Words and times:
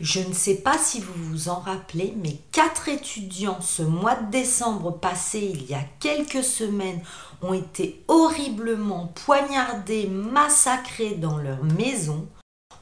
Je 0.00 0.20
ne 0.20 0.34
sais 0.34 0.56
pas 0.56 0.76
si 0.76 1.00
vous 1.00 1.14
vous 1.14 1.48
en 1.48 1.58
rappelez, 1.58 2.12
mais 2.22 2.36
quatre 2.52 2.88
étudiants 2.88 3.62
ce 3.62 3.82
mois 3.82 4.14
de 4.14 4.30
décembre 4.30 4.90
passé, 4.92 5.50
il 5.54 5.64
y 5.64 5.74
a 5.74 5.84
quelques 6.00 6.44
semaines, 6.44 7.00
ont 7.40 7.54
été 7.54 8.04
horriblement 8.06 9.12
poignardés, 9.24 10.06
massacrés 10.06 11.14
dans 11.14 11.38
leur 11.38 11.64
maison. 11.64 12.28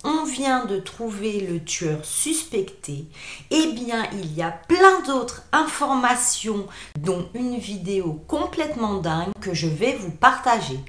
On 0.02 0.24
vient 0.24 0.66
de 0.66 0.78
trouver 0.80 1.40
le 1.40 1.64
tueur 1.64 2.04
suspecté. 2.04 3.06
Eh 3.50 3.72
bien, 3.72 4.06
il 4.12 4.34
y 4.34 4.42
a 4.42 4.50
plein 4.50 5.00
d'autres 5.06 5.44
informations, 5.52 6.66
dont 6.98 7.28
une 7.34 7.58
vidéo 7.58 8.24
complètement 8.26 8.94
dingue 8.94 9.32
que 9.40 9.54
je 9.54 9.68
vais 9.68 9.94
vous 9.94 10.10
partager. 10.10 10.80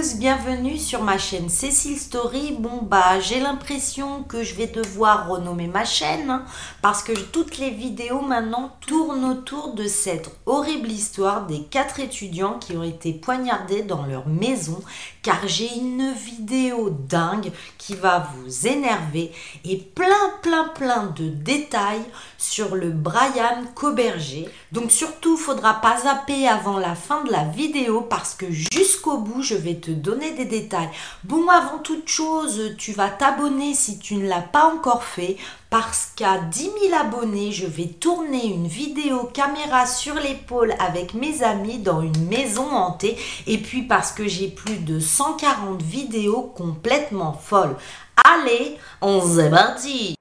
Bienvenue 0.00 0.78
sur 0.78 1.02
ma 1.02 1.18
chaîne 1.18 1.50
Cécile 1.50 1.98
Story. 1.98 2.56
Bon 2.58 2.80
bah 2.80 3.20
j'ai 3.20 3.38
l'impression 3.38 4.22
que 4.22 4.42
je 4.42 4.54
vais 4.54 4.66
devoir 4.66 5.28
renommer 5.28 5.66
ma 5.66 5.84
chaîne 5.84 6.30
hein, 6.30 6.44
parce 6.80 7.02
que 7.02 7.12
toutes 7.12 7.58
les 7.58 7.68
vidéos 7.68 8.22
maintenant 8.22 8.74
tournent 8.86 9.26
autour 9.26 9.74
de 9.74 9.86
cette 9.86 10.30
horrible 10.46 10.90
histoire 10.90 11.46
des 11.46 11.64
quatre 11.64 12.00
étudiants 12.00 12.58
qui 12.58 12.78
ont 12.78 12.82
été 12.82 13.12
poignardés 13.12 13.82
dans 13.82 14.06
leur 14.06 14.26
maison 14.26 14.80
car 15.22 15.46
j'ai 15.46 15.70
une 15.76 16.12
vidéo 16.12 16.88
dingue 16.88 17.52
qui 17.76 17.94
va 17.94 18.30
vous 18.34 18.66
énerver 18.66 19.30
et 19.66 19.76
plein 19.76 20.06
plein 20.40 20.68
plein 20.68 21.12
de 21.14 21.28
détails 21.28 22.04
sur 22.38 22.74
le 22.74 22.90
Brian 22.90 23.64
Coberger. 23.74 24.48
Donc 24.72 24.92
surtout 24.92 25.36
faudra 25.36 25.74
pas 25.74 25.98
zapper 25.98 26.48
avant 26.48 26.78
la 26.78 26.94
fin 26.94 27.22
de 27.24 27.30
la 27.30 27.44
vidéo 27.44 28.00
parce 28.00 28.34
que 28.34 28.50
jusqu'au 28.50 29.18
bout 29.18 29.42
je 29.42 29.56
vais 29.56 29.74
te 29.74 29.89
donner 29.94 30.32
des 30.32 30.44
détails. 30.44 30.88
Bon, 31.24 31.48
avant 31.48 31.78
toute 31.78 32.08
chose, 32.08 32.74
tu 32.78 32.92
vas 32.92 33.08
t'abonner 33.08 33.74
si 33.74 33.98
tu 33.98 34.16
ne 34.16 34.28
l'as 34.28 34.40
pas 34.40 34.72
encore 34.72 35.04
fait 35.04 35.36
parce 35.70 36.12
qu'à 36.16 36.38
10 36.38 36.70
000 36.88 37.00
abonnés, 37.00 37.52
je 37.52 37.66
vais 37.66 37.86
tourner 37.86 38.46
une 38.46 38.66
vidéo 38.66 39.30
caméra 39.32 39.86
sur 39.86 40.14
l'épaule 40.14 40.74
avec 40.80 41.14
mes 41.14 41.42
amis 41.42 41.78
dans 41.78 42.02
une 42.02 42.26
maison 42.26 42.68
hantée. 42.70 43.16
Et 43.46 43.58
puis 43.58 43.82
parce 43.82 44.12
que 44.12 44.26
j'ai 44.26 44.48
plus 44.48 44.78
de 44.78 44.98
140 44.98 45.80
vidéos 45.82 46.52
complètement 46.56 47.32
folles. 47.32 47.76
Allez, 48.24 48.76
on 49.00 49.20
se 49.20 49.48
parti 49.48 50.14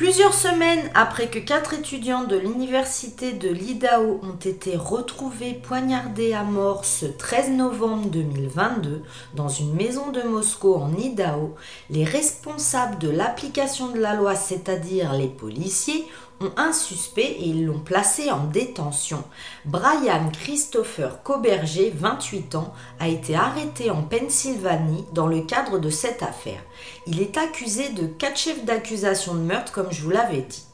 Plusieurs 0.00 0.32
semaines 0.32 0.90
après 0.94 1.28
que 1.28 1.38
quatre 1.38 1.74
étudiants 1.74 2.24
de 2.24 2.34
l'université 2.34 3.32
de 3.32 3.50
l'Idaho 3.50 4.18
ont 4.22 4.38
été 4.42 4.74
retrouvés 4.74 5.52
poignardés 5.52 6.32
à 6.32 6.42
mort 6.42 6.86
ce 6.86 7.04
13 7.04 7.50
novembre 7.50 8.08
2022 8.08 9.02
dans 9.34 9.50
une 9.50 9.74
maison 9.74 10.10
de 10.10 10.22
Moscou 10.22 10.72
en 10.72 10.96
Idaho, 10.96 11.54
les 11.90 12.04
responsables 12.04 12.96
de 12.96 13.10
l'application 13.10 13.90
de 13.90 14.00
la 14.00 14.14
loi, 14.14 14.36
c'est-à-dire 14.36 15.12
les 15.12 15.28
policiers, 15.28 16.06
un 16.56 16.72
suspect 16.72 17.36
et 17.38 17.48
ils 17.48 17.66
l'ont 17.66 17.80
placé 17.80 18.30
en 18.30 18.44
détention. 18.44 19.22
Brian 19.64 20.30
Christopher 20.32 21.22
Coberger, 21.22 21.92
28 21.94 22.54
ans, 22.54 22.72
a 22.98 23.08
été 23.08 23.36
arrêté 23.36 23.90
en 23.90 24.02
Pennsylvanie 24.02 25.04
dans 25.12 25.26
le 25.26 25.42
cadre 25.42 25.78
de 25.78 25.90
cette 25.90 26.22
affaire. 26.22 26.62
Il 27.06 27.20
est 27.20 27.36
accusé 27.36 27.90
de 27.90 28.06
quatre 28.06 28.38
chefs 28.38 28.64
d'accusation 28.64 29.34
de 29.34 29.40
meurtre, 29.40 29.72
comme 29.72 29.92
je 29.92 30.02
vous 30.02 30.10
l'avais 30.10 30.42
dit. 30.42 30.64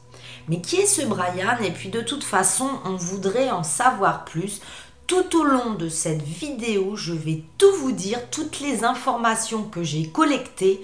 Mais 0.47 0.61
qui 0.61 0.77
est 0.77 0.85
ce 0.85 1.05
Brian? 1.05 1.57
Et 1.61 1.71
puis 1.71 1.89
de 1.89 2.01
toute 2.01 2.23
façon, 2.23 2.69
on 2.85 2.95
voudrait 2.95 3.51
en 3.51 3.63
savoir 3.63 4.23
plus. 4.23 4.61
Tout 5.05 5.37
au 5.37 5.43
long 5.43 5.73
de 5.73 5.89
cette 5.89 6.21
vidéo, 6.21 6.95
je 6.95 7.13
vais 7.13 7.43
tout 7.57 7.73
vous 7.79 7.93
dire, 7.93 8.29
toutes 8.29 8.59
les 8.59 8.83
informations 8.83 9.63
que 9.63 9.83
j'ai 9.83 10.09
collectées, 10.09 10.81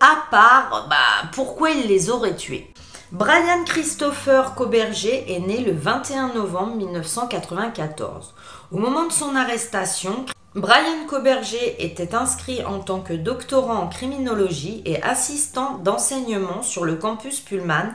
à 0.00 0.16
part 0.30 0.86
bah, 0.88 1.28
pourquoi 1.32 1.70
il 1.70 1.86
les 1.86 2.10
aurait 2.10 2.36
tués. 2.36 2.73
Brian 3.14 3.62
Christopher 3.64 4.56
Coberger 4.56 5.32
est 5.32 5.38
né 5.38 5.60
le 5.60 5.70
21 5.70 6.34
novembre 6.34 6.74
1994. 6.74 8.34
Au 8.72 8.78
moment 8.78 9.06
de 9.06 9.12
son 9.12 9.36
arrestation, 9.36 10.26
Brian 10.56 11.06
Coberger 11.06 11.76
était 11.78 12.16
inscrit 12.16 12.64
en 12.64 12.80
tant 12.80 12.98
que 12.98 13.12
doctorant 13.12 13.84
en 13.84 13.86
criminologie 13.86 14.82
et 14.84 15.00
assistant 15.00 15.78
d'enseignement 15.78 16.62
sur 16.62 16.84
le 16.84 16.96
campus 16.96 17.38
Pullman 17.38 17.92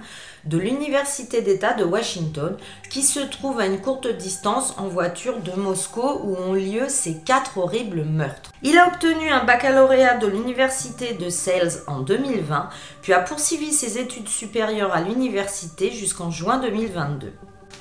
de 0.49 0.57
l'Université 0.57 1.41
d'État 1.41 1.73
de 1.73 1.83
Washington, 1.83 2.57
qui 2.89 3.03
se 3.03 3.19
trouve 3.19 3.59
à 3.59 3.67
une 3.67 3.79
courte 3.79 4.07
distance 4.07 4.73
en 4.77 4.87
voiture 4.87 5.39
de 5.41 5.51
Moscou 5.51 6.01
où 6.01 6.35
ont 6.35 6.53
lieu 6.53 6.89
ces 6.89 7.17
quatre 7.17 7.59
horribles 7.59 8.03
meurtres. 8.03 8.51
Il 8.63 8.77
a 8.77 8.87
obtenu 8.87 9.29
un 9.29 9.45
baccalauréat 9.45 10.17
de 10.17 10.27
l'Université 10.27 11.13
de 11.13 11.29
Sales 11.29 11.83
en 11.87 11.99
2020, 11.99 12.69
puis 13.03 13.13
a 13.13 13.19
poursuivi 13.19 13.71
ses 13.71 13.99
études 13.99 14.27
supérieures 14.27 14.93
à 14.93 15.01
l'université 15.01 15.91
jusqu'en 15.91 16.31
juin 16.31 16.57
2022. 16.57 17.31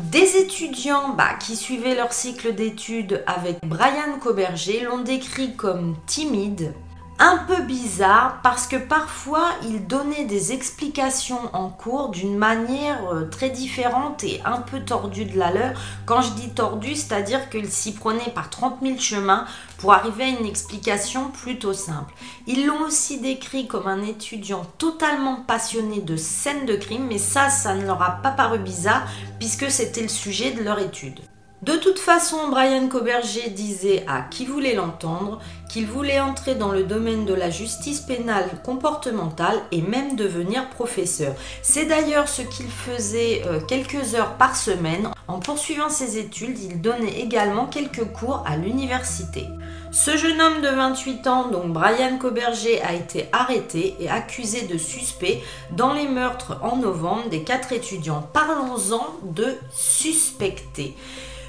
Des 0.01 0.37
étudiants 0.37 1.15
bah, 1.17 1.35
qui 1.41 1.57
suivaient 1.57 1.97
leur 1.97 2.13
cycle 2.13 2.55
d'études 2.55 3.25
avec 3.27 3.57
Brian 3.65 4.19
Coberger 4.21 4.83
l'ont 4.83 5.03
décrit 5.03 5.57
comme 5.57 5.97
timide, 6.07 6.73
un 7.19 7.39
peu 7.49 7.63
bizarre 7.63 8.41
parce 8.43 8.69
que 8.69 8.77
parfois 8.77 9.51
il 9.65 9.87
donnait 9.87 10.25
des 10.25 10.53
explications 10.53 11.41
en 11.53 11.69
cours 11.69 12.11
d'une 12.11 12.37
manière 12.37 13.13
euh, 13.13 13.25
très 13.25 13.51
différente 13.51 14.23
et 14.23 14.41
un 14.45 14.59
peu 14.59 14.81
tordue 14.81 15.25
de 15.25 15.37
la 15.37 15.51
leur. 15.51 15.73
Quand 16.07 16.21
je 16.21 16.31
dis 16.33 16.51
tordue, 16.51 16.95
c'est-à-dire 16.95 17.51
qu'il 17.51 17.69
s'y 17.69 17.93
prenait 17.93 18.31
par 18.35 18.51
30 18.51 18.79
000 18.83 18.99
chemins 18.99 19.47
pour 19.79 19.93
arriver 19.93 20.25
à 20.25 20.29
une 20.29 20.47
explication 20.47 21.31
plutôt 21.31 21.73
simple. 21.73 22.15
Ils 22.47 22.67
l'ont 22.67 22.83
aussi 22.83 23.21
décrit 23.21 23.67
comme 23.67 23.89
un 23.89 24.03
étudiant 24.03 24.65
totalement 24.79 25.43
passionné 25.47 26.01
de 26.01 26.17
scènes 26.17 26.67
de 26.67 26.77
crime, 26.77 27.07
mais 27.09 27.19
ça, 27.19 27.51
ça 27.51 27.75
ne 27.75 27.85
leur 27.85 28.01
a 28.03 28.23
pas 28.23 28.31
paru 28.31 28.59
bizarre 28.59 29.07
puisque 29.39 29.71
c'était 29.71 30.03
le 30.03 30.09
sujet 30.09 30.53
de 30.53 30.63
leur 30.63 30.79
étude. 30.79 31.21
De 31.63 31.73
toute 31.73 31.99
façon, 31.99 32.49
Brian 32.51 32.87
Coberger 32.87 33.51
disait 33.51 34.05
à 34.07 34.23
qui 34.23 34.47
voulait 34.47 34.77
l'entendre 34.77 35.41
qu'il 35.69 35.87
voulait 35.87 36.21
entrer 36.21 36.55
dans 36.55 36.71
le 36.71 36.85
domaine 36.85 37.25
de 37.25 37.35
la 37.35 37.51
justice 37.51 37.99
pénale 37.99 38.49
comportementale 38.65 39.61
et 39.73 39.83
même 39.83 40.15
devenir 40.15 40.71
professeur. 40.71 41.35
C'est 41.63 41.87
d'ailleurs 41.87 42.29
ce 42.29 42.43
qu'il 42.43 42.69
faisait 42.69 43.43
euh, 43.47 43.59
quelques 43.61 44.15
heures 44.15 44.35
par 44.35 44.55
semaine. 44.55 45.09
En 45.27 45.41
poursuivant 45.41 45.89
ses 45.89 46.17
études, 46.19 46.61
il 46.61 46.81
donnait 46.81 47.19
également 47.21 47.67
quelques 47.67 48.05
cours 48.05 48.45
à 48.47 48.57
l'université. 48.57 49.49
Ce 49.91 50.17
jeune 50.17 50.41
homme 50.41 50.63
de 50.63 50.69
28 50.69 51.27
ans, 51.27 51.49
donc 51.49 51.73
Brian 51.73 52.19
Coberger, 52.19 52.81
a 52.83 52.95
été 52.95 53.29
arrêté 53.33 53.97
et 53.99 54.09
accusé 54.09 54.63
de 54.63 54.79
suspect 54.79 55.43
dans 55.73 55.93
les 55.93 56.07
meurtres 56.07 56.57
en 56.63 56.77
novembre 56.77 57.29
des 57.31 57.43
quatre 57.43 57.73
étudiants. 57.73 58.29
Parlons-en 58.33 59.07
de 59.25 59.57
suspecté. 59.73 60.95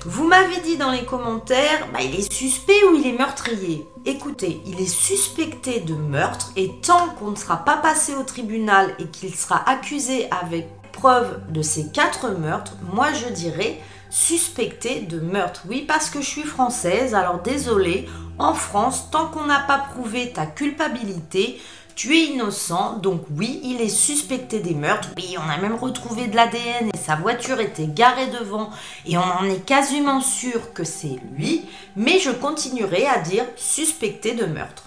Vous 0.06 0.24
m'avez 0.26 0.62
dit 0.62 0.78
dans 0.78 0.92
les 0.92 1.04
commentaires, 1.04 1.88
bah, 1.92 2.00
il 2.02 2.16
est 2.16 2.32
suspect 2.32 2.86
ou 2.90 2.96
il 2.96 3.06
est 3.06 3.18
meurtrier. 3.18 3.86
Écoutez, 4.06 4.62
il 4.66 4.80
est 4.80 4.88
suspecté 4.88 5.82
de 5.82 5.94
meurtre 5.94 6.54
et 6.56 6.72
tant 6.82 7.10
qu'on 7.10 7.32
ne 7.32 7.36
sera 7.36 7.58
pas 7.66 7.76
passé 7.76 8.16
au 8.16 8.24
tribunal 8.24 8.96
et 9.00 9.08
qu'il 9.08 9.36
sera 9.36 9.70
accusé 9.70 10.30
avec 10.32 10.70
preuve 10.94 11.42
de 11.52 11.62
ces 11.62 11.92
quatre 11.92 12.30
meurtres, 12.30 12.76
moi 12.94 13.08
je 13.12 13.28
dirais 13.34 13.82
suspecté 14.10 15.02
de 15.02 15.20
meurtre. 15.20 15.64
Oui, 15.70 15.84
parce 15.86 16.10
que 16.10 16.22
je 16.22 16.28
suis 16.28 16.44
française, 16.44 17.14
alors 17.14 17.42
désolé, 17.42 18.08
en 18.38 18.54
France, 18.54 19.12
tant 19.12 19.28
qu'on 19.28 19.46
n'a 19.46 19.60
pas 19.60 19.80
prouvé 19.80 20.32
ta 20.32 20.46
culpabilité, 20.46 21.60
tu 22.00 22.16
es 22.16 22.28
innocent, 22.28 23.00
donc 23.04 23.24
oui, 23.36 23.60
il 23.62 23.82
est 23.82 23.90
suspecté 23.90 24.62
des 24.62 24.74
meurtres. 24.74 25.10
Oui, 25.18 25.36
on 25.38 25.50
a 25.50 25.58
même 25.58 25.76
retrouvé 25.76 26.28
de 26.28 26.36
l'ADN 26.38 26.92
et 26.94 26.98
sa 26.98 27.18
voiture 27.18 27.60
était 27.60 27.88
garée 27.88 28.28
devant 28.28 28.70
et 29.06 29.18
on 29.18 29.22
en 29.22 29.44
est 29.44 29.66
quasiment 29.66 30.22
sûr 30.22 30.72
que 30.72 30.86
c'est 30.86 31.18
lui, 31.36 31.66
mais 31.98 32.20
je 32.20 32.30
continuerai 32.32 33.06
à 33.06 33.20
dire 33.20 33.44
suspecté 33.58 34.34
de 34.34 34.46
meurtre. 34.46 34.84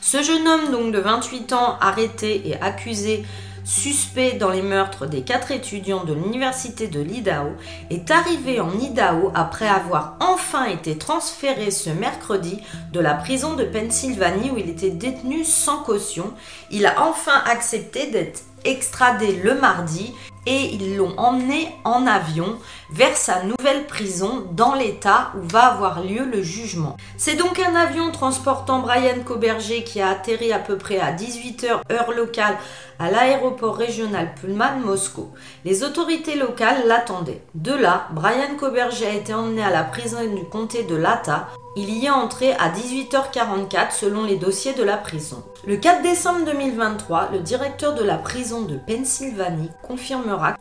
Ce 0.00 0.24
jeune 0.24 0.48
homme 0.48 0.72
donc 0.72 0.92
de 0.92 0.98
28 0.98 1.52
ans 1.52 1.78
arrêté 1.80 2.48
et 2.48 2.60
accusé 2.60 3.24
suspect 3.64 4.32
dans 4.32 4.50
les 4.50 4.62
meurtres 4.62 5.06
des 5.06 5.22
quatre 5.22 5.50
étudiants 5.50 6.04
de 6.04 6.14
l'université 6.14 6.86
de 6.86 7.00
l'Idaho, 7.00 7.50
est 7.90 8.10
arrivé 8.10 8.60
en 8.60 8.72
Idaho 8.78 9.32
après 9.34 9.68
avoir 9.68 10.16
enfin 10.20 10.66
été 10.66 10.96
transféré 10.98 11.70
ce 11.70 11.90
mercredi 11.90 12.60
de 12.92 13.00
la 13.00 13.14
prison 13.14 13.54
de 13.54 13.64
Pennsylvanie 13.64 14.50
où 14.50 14.58
il 14.58 14.68
était 14.68 14.90
détenu 14.90 15.44
sans 15.44 15.78
caution. 15.78 16.32
Il 16.70 16.86
a 16.86 17.02
enfin 17.02 17.42
accepté 17.46 18.10
d'être 18.10 18.42
extradé 18.64 19.36
le 19.42 19.54
mardi 19.54 20.14
et 20.46 20.74
ils 20.74 20.96
l'ont 20.96 21.14
emmené 21.16 21.74
en 21.84 22.06
avion 22.06 22.58
vers 22.90 23.16
sa 23.16 23.42
nouvelle 23.42 23.86
prison 23.86 24.44
dans 24.52 24.74
l'état 24.74 25.32
où 25.36 25.46
va 25.48 25.66
avoir 25.66 26.02
lieu 26.02 26.24
le 26.24 26.42
jugement. 26.42 26.96
C'est 27.16 27.36
donc 27.36 27.58
un 27.58 27.74
avion 27.74 28.10
transportant 28.10 28.80
Brian 28.80 29.22
Coberger 29.24 29.84
qui 29.84 30.00
a 30.00 30.10
atterri 30.10 30.52
à 30.52 30.58
peu 30.58 30.76
près 30.76 30.98
à 30.98 31.12
18h 31.12 31.80
heure 31.90 32.12
locale 32.12 32.56
à 32.98 33.10
l'aéroport 33.10 33.76
régional 33.76 34.34
Pullman 34.40 34.80
Moscou. 34.84 35.30
Les 35.64 35.82
autorités 35.82 36.36
locales 36.36 36.86
l'attendaient. 36.86 37.42
De 37.54 37.72
là, 37.72 38.08
Brian 38.12 38.56
Coberger 38.58 39.06
a 39.06 39.14
été 39.14 39.34
emmené 39.34 39.64
à 39.64 39.70
la 39.70 39.84
prison 39.84 40.18
du 40.24 40.44
comté 40.44 40.84
de 40.84 40.94
Lata 40.94 41.48
il 41.76 41.90
y 41.90 42.06
est 42.06 42.10
entré 42.10 42.52
à 42.52 42.70
18h44 42.70 43.90
selon 43.90 44.24
les 44.24 44.36
dossiers 44.36 44.74
de 44.74 44.84
la 44.84 44.96
prison. 44.96 45.42
Le 45.66 45.76
4 45.76 46.02
décembre 46.02 46.44
2023, 46.44 47.30
le 47.32 47.40
directeur 47.40 47.94
de 47.94 48.04
la 48.04 48.16
prison 48.16 48.62
de 48.62 48.76
Pennsylvanie 48.76 49.70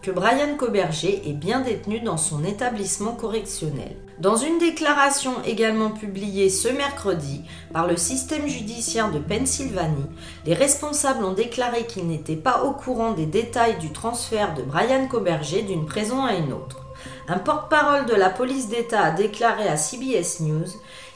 que 0.02 0.12
Brian 0.12 0.56
Coberger 0.58 1.22
est 1.28 1.34
bien 1.34 1.62
détenu 1.62 2.00
dans 2.00 2.18
son 2.18 2.44
établissement 2.44 3.14
correctionnel. 3.14 3.96
Dans 4.20 4.36
une 4.36 4.60
déclaration 4.60 5.34
également 5.46 5.90
publiée 5.90 6.50
ce 6.50 6.68
mercredi 6.70 7.42
par 7.72 7.88
le 7.88 7.98
système 7.98 8.48
judiciaire 8.48 9.12
de 9.12 9.20
Pennsylvanie, 9.20 10.06
les 10.46 10.54
responsables 10.54 11.24
ont 11.24 11.34
déclaré 11.34 11.86
qu'ils 11.86 12.08
n'étaient 12.08 12.36
pas 12.36 12.64
au 12.64 12.72
courant 12.72 13.12
des 13.12 13.26
détails 13.26 13.78
du 13.80 13.92
transfert 13.92 14.54
de 14.54 14.62
Brian 14.62 15.08
Coberger 15.08 15.64
d'une 15.64 15.86
prison 15.86 16.24
à 16.24 16.34
une 16.34 16.54
autre. 16.54 16.86
Un 17.28 17.40
porte-parole 17.40 18.06
de 18.06 18.16
la 18.16 18.30
police 18.30 18.70
d'État 18.70 19.02
a 19.02 19.12
déclaré 19.12 19.68
à 19.68 19.78
CBS 19.78 20.42
News 20.42 20.68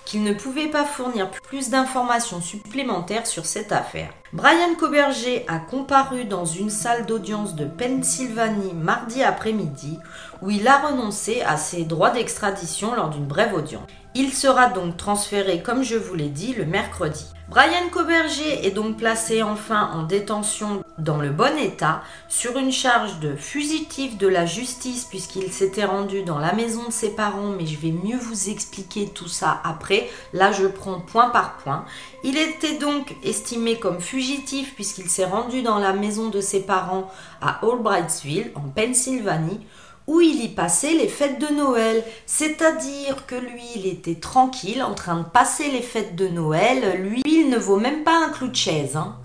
qu'il 0.08 0.24
ne 0.24 0.32
pouvait 0.32 0.70
pas 0.70 0.86
fournir 0.86 1.30
plus 1.30 1.70
d'informations 1.70 2.40
supplémentaires 2.40 3.28
sur 3.28 3.46
cette 3.46 3.74
affaire. 3.74 4.14
Brian 4.32 4.74
Coberger 4.80 5.44
a 5.50 5.60
comparu 5.60 6.24
dans 6.24 6.46
une 6.46 6.70
salle 6.70 7.06
d'audience 7.06 7.56
de 7.56 7.66
Pennsylvanie 7.66 8.74
mardi 8.74 9.22
après-midi 9.22 10.00
où 10.42 10.50
il 10.50 10.66
a 10.66 10.78
renoncé 10.78 11.42
à 11.42 11.58
ses 11.58 11.84
droits 11.84 12.12
d'extradition 12.12 12.96
lors 12.96 13.10
d'une 13.10 13.26
brève 13.26 13.54
audience. 13.54 13.90
Il 14.20 14.34
sera 14.34 14.66
donc 14.70 14.98
transféré, 14.98 15.62
comme 15.62 15.84
je 15.84 15.96
vous 15.96 16.16
l'ai 16.16 16.30
dit, 16.30 16.56
le 16.56 16.66
mercredi. 16.66 17.24
Brian 17.50 17.88
Coberger 17.92 18.66
est 18.66 18.72
donc 18.72 18.98
placé 18.98 19.44
enfin 19.44 19.92
en 19.94 20.02
détention 20.02 20.84
dans 20.98 21.18
le 21.18 21.30
bon 21.30 21.56
état 21.60 22.02
sur 22.28 22.58
une 22.58 22.72
charge 22.72 23.20
de 23.20 23.36
fugitif 23.36 24.18
de 24.18 24.28
la 24.28 24.48
justice 24.48 25.06
puisqu'il 25.06 25.54
s'était 25.54 25.86
rendu 25.86 26.24
dans 26.24 26.40
la 26.40 26.54
maison 26.54 26.88
de 26.88 26.92
ses 26.92 27.12
parents 27.12 27.52
mais 27.52 27.68
je 27.68 27.78
vais 27.78 27.92
mieux 27.92 28.18
vous 28.18 28.50
expliquer 28.50 29.08
tout 29.08 29.28
ça 29.28 29.62
après. 29.64 30.10
Là 30.34 30.52
je 30.52 30.66
prends 30.66 31.00
point 31.00 31.30
par 31.30 31.58
point. 31.58 31.86
Il 32.24 32.38
était 32.38 32.80
donc 32.80 33.16
estimé 33.24 33.78
comme 33.78 34.02
fugitif 34.02 34.74
puisqu'il 34.74 35.10
s'est 35.12 35.26
rendu 35.26 35.62
dans 35.62 35.78
la 35.78 35.94
maison 35.94 36.30
de 36.30 36.42
ses 36.42 36.64
parents 36.64 37.12
à 37.40 37.60
Albrightsville 37.64 38.52
en 38.56 38.62
Pennsylvanie 38.62 39.62
où 40.08 40.22
il 40.22 40.44
y 40.44 40.48
passait 40.48 40.94
les 40.94 41.08
fêtes 41.08 41.40
de 41.40 41.54
Noël. 41.54 42.04
C'est-à-dire 42.26 43.26
que 43.28 43.36
lui, 43.36 43.64
il 43.76 43.86
était 43.86 44.16
tranquille 44.16 44.82
en 44.82 44.96
train 44.96 45.20
de 45.20 45.26
passer 45.26 45.70
les 45.70 45.82
fêtes 45.82 46.16
de 46.16 46.28
Noël. 46.28 47.02
Lui, 47.02 47.22
il 47.26 47.50
ne 47.50 47.58
vaut 47.58 47.78
même 47.78 48.04
pas 48.04 48.26
un 48.26 48.30
clou 48.30 48.48
de 48.48 48.56
chaise. 48.56 48.96
Hein. 48.96 49.18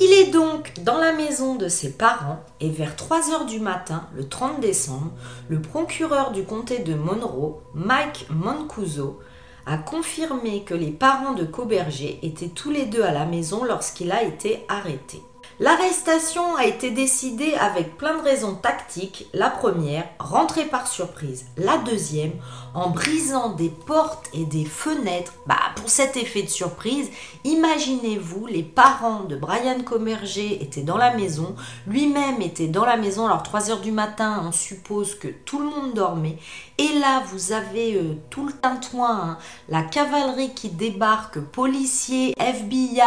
Il 0.00 0.10
est 0.10 0.30
donc 0.30 0.72
dans 0.80 0.96
la 0.96 1.12
maison 1.12 1.54
de 1.54 1.68
ses 1.68 1.92
parents 1.92 2.40
et 2.60 2.70
vers 2.70 2.96
3 2.96 3.30
heures 3.30 3.44
du 3.44 3.60
matin, 3.60 4.08
le 4.16 4.26
30 4.26 4.58
décembre, 4.58 5.12
le 5.48 5.60
procureur 5.60 6.32
du 6.32 6.44
comté 6.44 6.78
de 6.78 6.94
Monroe, 6.94 7.60
Mike 7.74 8.26
Mancuso, 8.30 9.20
a 9.66 9.76
confirmé 9.76 10.62
que 10.64 10.74
les 10.74 10.90
parents 10.90 11.34
de 11.34 11.44
Coberger 11.44 12.18
étaient 12.22 12.48
tous 12.48 12.70
les 12.70 12.86
deux 12.86 13.02
à 13.02 13.12
la 13.12 13.26
maison 13.26 13.64
lorsqu'il 13.64 14.10
a 14.12 14.22
été 14.22 14.64
arrêté. 14.68 15.20
L'arrestation 15.60 16.56
a 16.56 16.64
été 16.64 16.90
décidée 16.90 17.54
avec 17.54 17.96
plein 17.98 18.16
de 18.16 18.22
raisons 18.22 18.54
tactiques. 18.54 19.26
La 19.34 19.50
première, 19.50 20.08
rentrer 20.18 20.64
par 20.64 20.86
surprise. 20.86 21.44
La 21.56 21.76
deuxième, 21.78 22.32
en 22.74 22.90
brisant 22.90 23.50
des 23.50 23.68
portes 23.68 24.28
et 24.32 24.44
des 24.44 24.64
fenêtres. 24.64 25.34
Bah, 25.46 25.56
pour 25.76 25.90
cet 25.90 26.16
effet 26.16 26.42
de 26.42 26.48
surprise, 26.48 27.10
imaginez-vous, 27.44 28.46
les 28.46 28.62
parents 28.62 29.24
de 29.24 29.36
Brian 29.36 29.82
Comerger 29.84 30.62
étaient 30.62 30.82
dans 30.82 30.96
la 30.96 31.14
maison, 31.14 31.54
lui-même 31.86 32.40
était 32.40 32.68
dans 32.68 32.86
la 32.86 32.96
maison, 32.96 33.26
alors 33.26 33.42
3 33.42 33.70
heures 33.70 33.80
du 33.80 33.92
matin, 33.92 34.42
on 34.46 34.52
suppose 34.52 35.14
que 35.14 35.28
tout 35.28 35.58
le 35.58 35.66
monde 35.66 35.92
dormait. 35.94 36.38
Et 36.78 36.98
là, 36.98 37.22
vous 37.30 37.52
avez 37.52 37.96
euh, 37.96 38.14
tout 38.30 38.46
le 38.46 38.52
tintouin, 38.52 39.20
hein. 39.22 39.38
la 39.68 39.82
cavalerie 39.82 40.54
qui 40.54 40.70
débarque, 40.70 41.38
policiers, 41.38 42.34
FBI, 42.38 43.00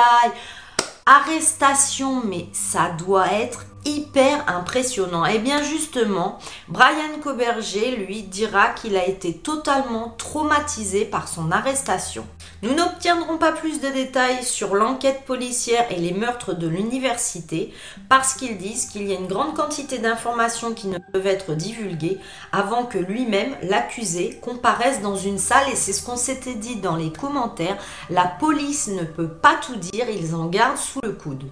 arrestation, 1.07 2.24
mais 2.25 2.48
ça 2.52 2.90
doit 2.90 3.31
être 3.31 3.66
hyper 3.86 4.44
impressionnant. 4.50 5.24
Et 5.25 5.34
eh 5.36 5.40
bien 5.40 5.62
justement, 5.62 6.40
Brian 6.68 7.19
Coberger 7.22 7.96
lui 7.96 8.24
dira 8.24 8.69
qu'il 8.69 8.98
a 8.98 9.07
été 9.07 9.38
totalement 9.38 10.16
traumatisé 10.18 11.06
par 11.06 11.28
son 11.28 11.52
arrestation. 11.52 12.25
Nous 12.65 12.73
n'obtiendrons 12.73 13.38
pas 13.38 13.51
plus 13.51 13.79
de 13.79 13.89
détails 13.89 14.44
sur 14.44 14.73
l'enquête 14.73 15.23
policière 15.25 15.85
et 15.91 16.00
les 16.00 16.13
meurtres 16.13 16.56
de 16.56 16.67
l'université 16.67 17.71
parce 18.09 18.33
qu'ils 18.33 18.57
disent 18.57 18.88
qu'il 18.88 19.07
y 19.07 19.15
a 19.15 19.19
une 19.19 19.27
grande 19.27 19.53
quantité 19.53 20.00
d'informations 20.00 20.73
qui 20.73 20.88
ne 20.88 20.97
peuvent 20.97 21.27
être 21.27 21.53
divulguées 21.53 22.17
avant 22.51 22.85
que 22.85 22.97
lui-même, 22.97 23.56
l'accusé, 23.62 24.39
comparaisse 24.41 25.03
dans 25.03 25.15
une 25.15 25.38
salle 25.38 25.69
et 25.71 25.75
c'est 25.75 25.94
ce 25.94 26.03
qu'on 26.03 26.17
s'était 26.17 26.56
dit 26.56 26.77
dans 26.77 26.95
les 26.95 27.12
commentaires. 27.12 27.77
La 28.09 28.25
police 28.25 28.88
ne 28.88 29.03
peut 29.03 29.29
pas 29.29 29.59
tout 29.63 29.75
dire, 29.75 30.09
ils 30.09 30.33
en 30.33 30.47
gardent 30.47 30.79
sous 30.79 31.01
le 31.03 31.12
coude. 31.12 31.44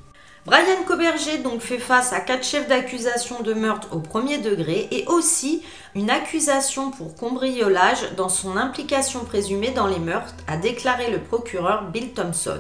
Brian 0.46 0.84
Coberger 0.86 1.38
donc 1.38 1.62
fait 1.62 1.78
face 1.78 2.12
à 2.12 2.20
quatre 2.20 2.46
chefs 2.46 2.68
d'accusation 2.68 3.42
de 3.42 3.54
meurtre 3.54 3.88
au 3.94 4.00
premier 4.00 4.40
degré 4.40 4.90
et 4.92 5.06
aussi 5.08 5.64
une 5.96 6.10
accusation 6.10 6.92
pour 6.92 7.16
cambriolage 7.16 8.14
dans 8.18 8.28
son 8.28 8.58
implication 8.58 9.24
présumée 9.24 9.72
dans 9.72 9.88
les 9.88 10.00
meurtres, 10.00 10.36
a 10.48 10.58
déclaré 10.58 11.12
le 11.12 11.20
procureur 11.20 11.90
Bill 11.92 12.12
Thompson. 12.12 12.60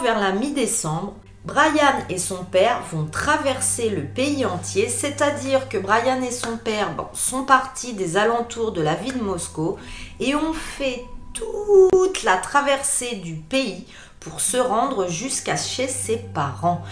Vers 0.00 0.20
la 0.20 0.30
mi-décembre, 0.30 1.14
Brian 1.44 2.04
et 2.10 2.18
son 2.18 2.44
père 2.44 2.80
vont 2.92 3.06
traverser 3.06 3.90
le 3.90 4.04
pays 4.04 4.46
entier, 4.46 4.88
c'est-à-dire 4.88 5.68
que 5.68 5.78
Brian 5.78 6.22
et 6.22 6.30
son 6.30 6.58
père 6.58 6.94
sont 7.12 7.42
partis 7.42 7.94
des 7.94 8.16
alentours 8.16 8.70
de 8.70 8.82
la 8.82 8.94
ville 8.94 9.18
de 9.18 9.24
Moscou 9.24 9.78
et 10.20 10.36
ont 10.36 10.52
fait 10.52 11.04
toute 11.32 12.22
la 12.22 12.36
traversée 12.36 13.16
du 13.16 13.34
pays 13.34 13.84
pour 14.20 14.40
se 14.40 14.56
rendre 14.56 15.08
jusqu'à 15.08 15.56
chez 15.56 15.88
ses 15.88 16.16
parents. 16.18 16.82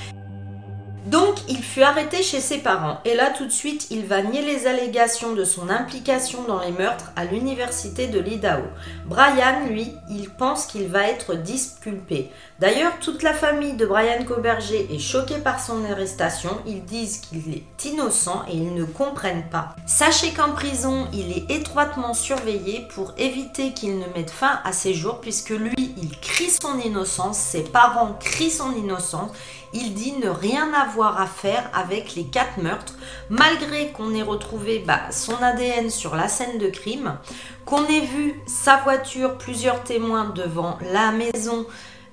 Donc, 1.06 1.36
il 1.48 1.62
fut 1.62 1.82
arrêté 1.82 2.20
chez 2.24 2.40
ses 2.40 2.58
parents 2.58 2.98
et 3.04 3.14
là 3.14 3.30
tout 3.30 3.46
de 3.46 3.50
suite, 3.50 3.86
il 3.90 4.06
va 4.06 4.22
nier 4.22 4.42
les 4.42 4.66
allégations 4.66 5.34
de 5.34 5.44
son 5.44 5.68
implication 5.68 6.42
dans 6.48 6.58
les 6.58 6.72
meurtres 6.72 7.12
à 7.14 7.24
l'université 7.24 8.08
de 8.08 8.18
l'Idaho. 8.18 8.64
Brian, 9.06 9.66
lui, 9.68 9.92
il 10.10 10.28
pense 10.30 10.66
qu'il 10.66 10.88
va 10.88 11.06
être 11.06 11.36
disculpé. 11.36 12.30
D'ailleurs, 12.58 12.98
toute 13.00 13.22
la 13.22 13.34
famille 13.34 13.74
de 13.74 13.86
Brian 13.86 14.24
Coberger 14.24 14.88
est 14.92 14.98
choquée 14.98 15.38
par 15.38 15.60
son 15.60 15.84
arrestation. 15.84 16.50
Ils 16.66 16.84
disent 16.84 17.18
qu'il 17.18 17.54
est 17.54 17.84
innocent 17.84 18.42
et 18.48 18.56
ils 18.56 18.74
ne 18.74 18.84
comprennent 18.84 19.48
pas. 19.48 19.76
Sachez 19.86 20.32
qu'en 20.32 20.52
prison, 20.52 21.06
il 21.12 21.30
est 21.30 21.50
étroitement 21.54 22.14
surveillé 22.14 22.84
pour 22.94 23.14
éviter 23.16 23.74
qu'il 23.74 24.00
ne 24.00 24.06
mette 24.16 24.30
fin 24.30 24.58
à 24.64 24.72
ses 24.72 24.92
jours 24.92 25.20
puisque 25.20 25.50
lui, 25.50 25.94
il 25.96 26.18
crie 26.20 26.50
son 26.50 26.80
innocence, 26.80 27.38
ses 27.38 27.62
parents 27.62 28.16
crient 28.18 28.50
son 28.50 28.72
innocence 28.72 29.30
il 29.76 29.92
dit 29.92 30.12
ne 30.12 30.28
rien 30.28 30.72
avoir 30.72 31.20
à 31.20 31.26
faire 31.26 31.70
avec 31.74 32.14
les 32.14 32.24
quatre 32.24 32.58
meurtres, 32.58 32.94
malgré 33.28 33.92
qu'on 33.92 34.14
ait 34.14 34.22
retrouvé 34.22 34.82
bah, 34.86 35.00
son 35.10 35.36
ADN 35.42 35.90
sur 35.90 36.16
la 36.16 36.28
scène 36.28 36.58
de 36.58 36.68
crime, 36.68 37.18
qu'on 37.66 37.84
ait 37.84 38.00
vu 38.00 38.40
sa 38.46 38.78
voiture, 38.78 39.36
plusieurs 39.36 39.84
témoins 39.84 40.32
devant 40.34 40.78
la 40.92 41.12
maison 41.12 41.66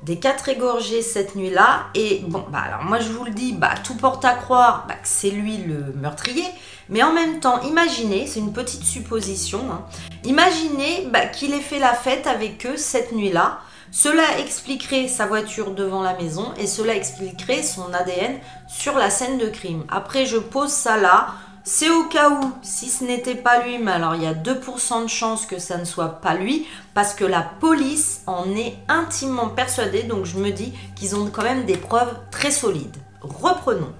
des 0.03 0.19
quatre 0.19 0.49
égorgés 0.49 1.01
cette 1.01 1.35
nuit-là. 1.35 1.85
Et 1.95 2.23
bon, 2.27 2.45
bah 2.49 2.59
alors 2.65 2.83
moi 2.83 2.99
je 2.99 3.09
vous 3.09 3.23
le 3.23 3.31
dis, 3.31 3.53
bah 3.53 3.73
tout 3.83 3.95
porte 3.95 4.25
à 4.25 4.33
croire 4.33 4.85
bah, 4.87 4.95
que 4.95 5.07
c'est 5.07 5.31
lui 5.31 5.57
le 5.57 5.93
meurtrier. 5.95 6.45
Mais 6.89 7.01
en 7.01 7.13
même 7.13 7.39
temps, 7.39 7.61
imaginez, 7.61 8.27
c'est 8.27 8.41
une 8.41 8.51
petite 8.51 8.83
supposition, 8.83 9.61
hein, 9.71 9.85
imaginez 10.25 11.07
qu'il 11.31 11.53
ait 11.53 11.61
fait 11.61 11.79
la 11.79 11.93
fête 11.93 12.27
avec 12.27 12.65
eux 12.65 12.75
cette 12.75 13.13
nuit-là. 13.13 13.59
Cela 13.95 14.39
expliquerait 14.39 15.07
sa 15.07 15.27
voiture 15.27 15.69
devant 15.69 16.01
la 16.01 16.15
maison 16.15 16.51
et 16.57 16.65
cela 16.65 16.95
expliquerait 16.95 17.61
son 17.61 17.93
ADN 17.93 18.39
sur 18.67 18.97
la 18.97 19.11
scène 19.11 19.37
de 19.37 19.45
crime. 19.45 19.83
Après, 19.87 20.25
je 20.25 20.37
pose 20.37 20.71
ça 20.71 20.97
là. 20.97 21.35
C'est 21.63 21.91
au 21.91 22.05
cas 22.05 22.31
où, 22.31 22.51
si 22.63 22.89
ce 22.89 23.03
n'était 23.03 23.35
pas 23.35 23.63
lui, 23.63 23.77
mais 23.77 23.91
alors 23.91 24.15
il 24.15 24.23
y 24.23 24.27
a 24.27 24.33
2% 24.33 25.03
de 25.03 25.07
chance 25.07 25.45
que 25.45 25.59
ça 25.59 25.77
ne 25.77 25.85
soit 25.85 26.21
pas 26.21 26.33
lui, 26.33 26.67
parce 26.95 27.13
que 27.13 27.23
la 27.23 27.43
police 27.43 28.23
en 28.25 28.49
est 28.55 28.75
intimement 28.89 29.49
persuadée, 29.49 30.01
donc 30.01 30.25
je 30.25 30.39
me 30.39 30.49
dis 30.49 30.73
qu'ils 30.95 31.15
ont 31.15 31.27
quand 31.27 31.43
même 31.43 31.65
des 31.65 31.77
preuves 31.77 32.17
très 32.31 32.49
solides. 32.49 32.97
Reprenons. 33.21 33.93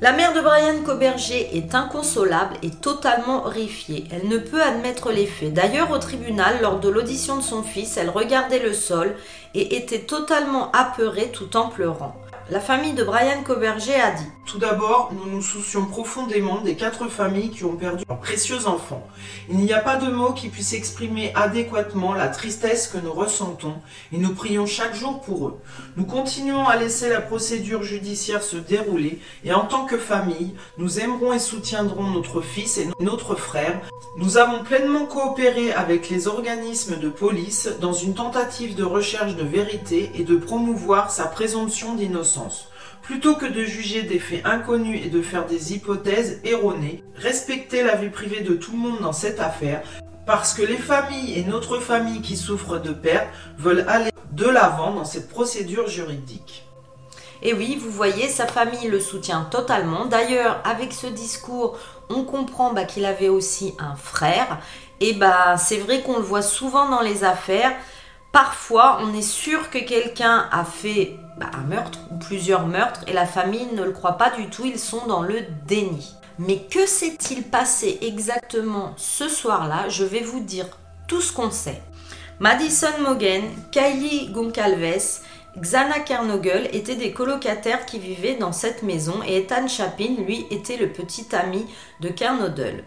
La 0.00 0.12
mère 0.12 0.32
de 0.32 0.40
Brian 0.40 0.80
Coberger 0.84 1.56
est 1.56 1.74
inconsolable 1.74 2.54
et 2.62 2.70
totalement 2.70 3.46
horrifiée. 3.46 4.04
Elle 4.12 4.28
ne 4.28 4.38
peut 4.38 4.62
admettre 4.62 5.10
les 5.10 5.26
faits. 5.26 5.52
D'ailleurs, 5.52 5.90
au 5.90 5.98
tribunal, 5.98 6.60
lors 6.62 6.78
de 6.78 6.88
l'audition 6.88 7.36
de 7.36 7.42
son 7.42 7.64
fils, 7.64 7.96
elle 7.96 8.10
regardait 8.10 8.60
le 8.60 8.72
sol 8.72 9.16
et 9.54 9.74
était 9.74 10.02
totalement 10.02 10.70
apeurée 10.70 11.32
tout 11.32 11.56
en 11.56 11.68
pleurant. 11.68 12.14
La 12.50 12.60
famille 12.60 12.94
de 12.94 13.04
Brian 13.04 13.42
Coberger 13.44 14.00
a 14.00 14.10
dit 14.12 14.24
Tout 14.46 14.56
d'abord, 14.58 15.12
nous 15.12 15.30
nous 15.30 15.42
soucions 15.42 15.84
profondément 15.84 16.62
des 16.62 16.76
quatre 16.76 17.08
familles 17.08 17.50
qui 17.50 17.64
ont 17.64 17.76
perdu 17.76 18.04
leurs 18.08 18.20
précieux 18.20 18.66
enfants. 18.66 19.06
Il 19.50 19.58
n'y 19.58 19.74
a 19.74 19.80
pas 19.80 19.96
de 19.96 20.10
mots 20.10 20.32
qui 20.32 20.48
puissent 20.48 20.72
exprimer 20.72 21.30
adéquatement 21.34 22.14
la 22.14 22.28
tristesse 22.28 22.88
que 22.88 22.96
nous 22.96 23.12
ressentons 23.12 23.74
et 24.12 24.16
nous 24.16 24.34
prions 24.34 24.64
chaque 24.64 24.94
jour 24.94 25.20
pour 25.20 25.48
eux. 25.48 25.60
Nous 25.98 26.06
continuons 26.06 26.66
à 26.66 26.76
laisser 26.76 27.10
la 27.10 27.20
procédure 27.20 27.82
judiciaire 27.82 28.42
se 28.42 28.56
dérouler 28.56 29.20
et 29.44 29.52
en 29.52 29.66
tant 29.66 29.84
que 29.84 29.98
famille, 29.98 30.54
nous 30.78 31.00
aimerons 31.00 31.34
et 31.34 31.38
soutiendrons 31.38 32.10
notre 32.10 32.40
fils 32.40 32.78
et 32.78 32.88
notre 33.00 33.34
frère. 33.34 33.78
Nous 34.16 34.38
avons 34.38 34.64
pleinement 34.64 35.04
coopéré 35.04 35.72
avec 35.72 36.08
les 36.08 36.28
organismes 36.28 36.96
de 36.98 37.10
police 37.10 37.68
dans 37.82 37.92
une 37.92 38.14
tentative 38.14 38.74
de 38.74 38.84
recherche 38.84 39.36
de 39.36 39.44
vérité 39.44 40.10
et 40.14 40.24
de 40.24 40.36
promouvoir 40.36 41.10
sa 41.10 41.26
présomption 41.26 41.94
d'innocence. 41.94 42.37
Plutôt 43.02 43.36
que 43.36 43.46
de 43.46 43.64
juger 43.64 44.02
des 44.02 44.18
faits 44.18 44.44
inconnus 44.44 45.00
et 45.04 45.08
de 45.08 45.22
faire 45.22 45.46
des 45.46 45.72
hypothèses 45.74 46.40
erronées, 46.44 47.02
respecter 47.16 47.82
la 47.82 47.96
vie 47.96 48.10
privée 48.10 48.40
de 48.40 48.54
tout 48.54 48.72
le 48.72 48.78
monde 48.78 49.00
dans 49.00 49.12
cette 49.12 49.40
affaire, 49.40 49.82
parce 50.26 50.52
que 50.52 50.62
les 50.62 50.76
familles 50.76 51.38
et 51.38 51.44
notre 51.44 51.78
famille 51.78 52.20
qui 52.20 52.36
souffrent 52.36 52.78
de 52.78 52.92
perte 52.92 53.28
veulent 53.56 53.86
aller 53.88 54.10
de 54.32 54.46
l'avant 54.46 54.92
dans 54.92 55.06
cette 55.06 55.30
procédure 55.30 55.88
juridique. 55.88 56.66
Et 57.40 57.54
oui, 57.54 57.78
vous 57.80 57.90
voyez, 57.90 58.28
sa 58.28 58.46
famille 58.46 58.88
le 58.88 59.00
soutient 59.00 59.44
totalement. 59.44 60.06
D'ailleurs, 60.06 60.60
avec 60.64 60.92
ce 60.92 61.06
discours, 61.06 61.78
on 62.10 62.24
comprend 62.24 62.72
bah, 62.72 62.84
qu'il 62.84 63.04
avait 63.04 63.28
aussi 63.28 63.74
un 63.78 63.94
frère. 63.94 64.58
Et 65.00 65.12
bah, 65.12 65.56
c'est 65.56 65.78
vrai 65.78 66.02
qu'on 66.02 66.16
le 66.16 66.22
voit 66.22 66.42
souvent 66.42 66.88
dans 66.88 67.00
les 67.00 67.24
affaires. 67.24 67.72
Parfois, 68.32 68.98
on 69.02 69.14
est 69.14 69.22
sûr 69.22 69.70
que 69.70 69.78
quelqu'un 69.78 70.48
a 70.52 70.64
fait 70.64 71.16
bah, 71.38 71.50
un 71.54 71.66
meurtre 71.66 71.98
ou 72.10 72.18
plusieurs 72.18 72.66
meurtres 72.66 73.00
et 73.06 73.12
la 73.12 73.26
famille 73.26 73.68
ne 73.74 73.82
le 73.82 73.92
croit 73.92 74.18
pas 74.18 74.30
du 74.30 74.48
tout, 74.48 74.66
ils 74.66 74.78
sont 74.78 75.06
dans 75.06 75.22
le 75.22 75.40
déni. 75.66 76.14
Mais 76.38 76.58
que 76.70 76.86
s'est-il 76.86 77.42
passé 77.42 77.98
exactement 78.02 78.92
ce 78.96 79.28
soir-là? 79.28 79.88
Je 79.88 80.04
vais 80.04 80.20
vous 80.20 80.40
dire 80.40 80.66
tout 81.08 81.20
ce 81.20 81.32
qu'on 81.32 81.50
sait. 81.50 81.82
Madison 82.38 83.00
Mogen, 83.00 83.42
Kylie 83.72 84.30
Goncalves, 84.30 85.20
Xana 85.58 85.98
Kernogel 86.00 86.68
étaient 86.72 86.94
des 86.94 87.12
colocataires 87.12 87.84
qui 87.86 87.98
vivaient 87.98 88.36
dans 88.36 88.52
cette 88.52 88.84
maison 88.84 89.20
et 89.26 89.38
Ethan 89.38 89.66
Chapin, 89.66 90.14
lui, 90.24 90.46
était 90.50 90.76
le 90.76 90.92
petit 90.92 91.26
ami 91.34 91.66
de 92.00 92.10
Kernodle. 92.10 92.84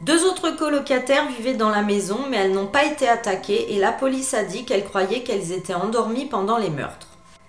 Deux 0.00 0.24
autres 0.24 0.50
colocataires 0.50 1.28
vivaient 1.28 1.54
dans 1.54 1.70
la 1.70 1.82
maison, 1.82 2.20
mais 2.30 2.36
elles 2.36 2.52
n'ont 2.52 2.68
pas 2.68 2.84
été 2.84 3.08
attaquées 3.08 3.74
et 3.74 3.78
la 3.78 3.90
police 3.90 4.32
a 4.32 4.44
dit 4.44 4.64
qu'elle 4.64 4.84
croyait 4.84 5.24
qu'elles 5.24 5.50
étaient 5.50 5.74
endormies 5.74 6.26
pendant 6.26 6.56
les 6.56 6.70
meurtres. 6.70 7.08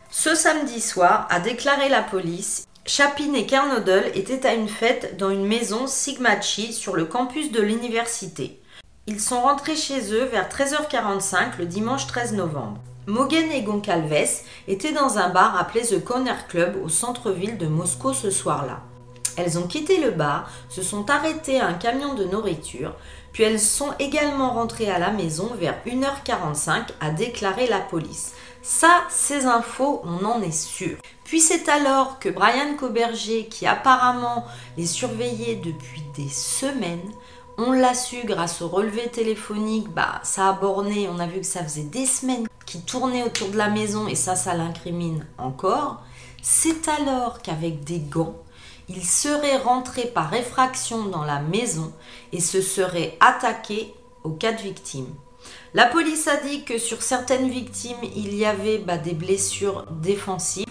Ce 0.10 0.34
samedi 0.34 0.82
soir, 0.82 1.28
a 1.30 1.40
déclaré 1.40 1.90
la 1.90 2.02
police, 2.02 2.66
Chapin 2.88 3.34
et 3.36 3.46
Kernodle 3.46 4.12
étaient 4.16 4.48
à 4.48 4.56
une 4.56 4.68
fête 4.68 5.16
dans 5.16 5.30
une 5.30 5.46
maison 5.46 5.86
Sigma 5.86 6.42
Chi 6.42 6.74
sur 6.74 6.96
le 6.96 7.06
campus 7.06 7.52
de 7.52 7.62
l'université. 7.62 8.60
Ils 9.06 9.20
sont 9.20 9.42
rentrés 9.42 9.76
chez 9.76 10.12
eux 10.12 10.24
vers 10.24 10.50
13h45 10.50 11.60
le 11.60 11.68
dimanche 11.68 12.08
13 12.08 12.34
novembre. 12.34 12.82
Mogen 13.06 13.52
et 13.52 13.62
Goncalves 13.62 14.42
étaient 14.68 14.92
dans 14.92 15.20
un 15.20 15.30
bar 15.30 15.56
appelé 15.56 15.82
The 15.82 16.04
Corner 16.04 16.48
Club 16.48 16.82
au 16.84 16.90
centre-ville 16.90 17.60
de 17.60 17.68
Moscou 17.68 18.14
ce 18.14 18.32
soir-là. 18.32 18.82
Elles 19.40 19.58
ont 19.58 19.68
quitté 19.68 20.02
le 20.02 20.12
bar, 20.12 20.50
se 20.68 20.82
sont 20.82 21.10
arrêtées 21.10 21.62
à 21.62 21.68
un 21.68 21.74
camion 21.74 22.14
de 22.14 22.26
nourriture, 22.26 22.94
puis 23.32 23.44
elles 23.44 23.60
sont 23.60 23.94
également 23.98 24.54
rentrées 24.54 24.90
à 24.90 25.00
la 25.00 25.12
maison 25.12 25.52
vers 25.58 25.78
1h45, 25.86 26.88
a 27.00 27.10
déclaré 27.12 27.68
la 27.68 27.80
police. 27.80 28.34
Ça, 28.62 29.04
ces 29.10 29.46
infos, 29.46 30.02
on 30.04 30.26
en 30.26 30.42
est 30.42 30.52
sûr. 30.52 30.98
Puis 31.24 31.40
c'est 31.40 31.70
alors 31.70 32.20
que 32.20 32.28
Brian 32.28 32.76
Coberger, 32.78 33.46
qui 33.46 33.66
apparemment 33.66 34.46
les 34.78 34.86
surveillait 34.86 35.56
depuis 35.56 36.04
des 36.18 36.28
semaines, 36.28 37.14
on 37.58 37.72
l'a 37.72 37.94
su 37.94 38.26
grâce 38.26 38.62
au 38.62 38.68
relevé 38.68 39.08
téléphonique, 39.10 39.90
bah 39.90 40.20
ça 40.24 40.50
a 40.50 40.54
borné, 40.54 41.08
on 41.10 41.20
a 41.20 41.28
vu 41.28 41.40
que 41.40 41.46
ça 41.46 41.64
faisait 41.64 41.84
des 41.84 42.06
semaines 42.06 42.48
qu'il 42.66 42.82
tournait 42.82 43.24
autour 43.24 43.50
de 43.50 43.58
la 43.58 43.70
maison 43.70 44.08
et 44.08 44.16
ça, 44.16 44.36
ça 44.36 44.54
l'incrimine 44.54 45.26
encore. 45.38 46.02
C'est 46.42 46.88
alors 46.88 47.42
qu'avec 47.42 47.84
des 47.84 48.00
gants, 48.00 48.36
il 48.90 49.06
serait 49.06 49.58
rentré 49.58 50.06
par 50.06 50.34
effraction 50.34 51.06
dans 51.06 51.24
la 51.24 51.40
maison 51.40 51.94
et 52.34 52.42
se 52.42 52.62
serait 52.62 53.16
attaqué 53.20 53.94
aux 54.24 54.32
quatre 54.32 54.62
victimes. 54.62 55.14
La 55.74 55.86
police 55.86 56.28
a 56.28 56.38
dit 56.38 56.64
que 56.64 56.80
sur 56.80 57.02
certaines 57.02 57.50
victimes, 57.50 57.98
il 58.16 58.36
y 58.36 58.46
avait 58.46 58.80
bah, 58.80 58.98
des 58.98 59.14
blessures 59.14 59.86
défensives, 60.02 60.66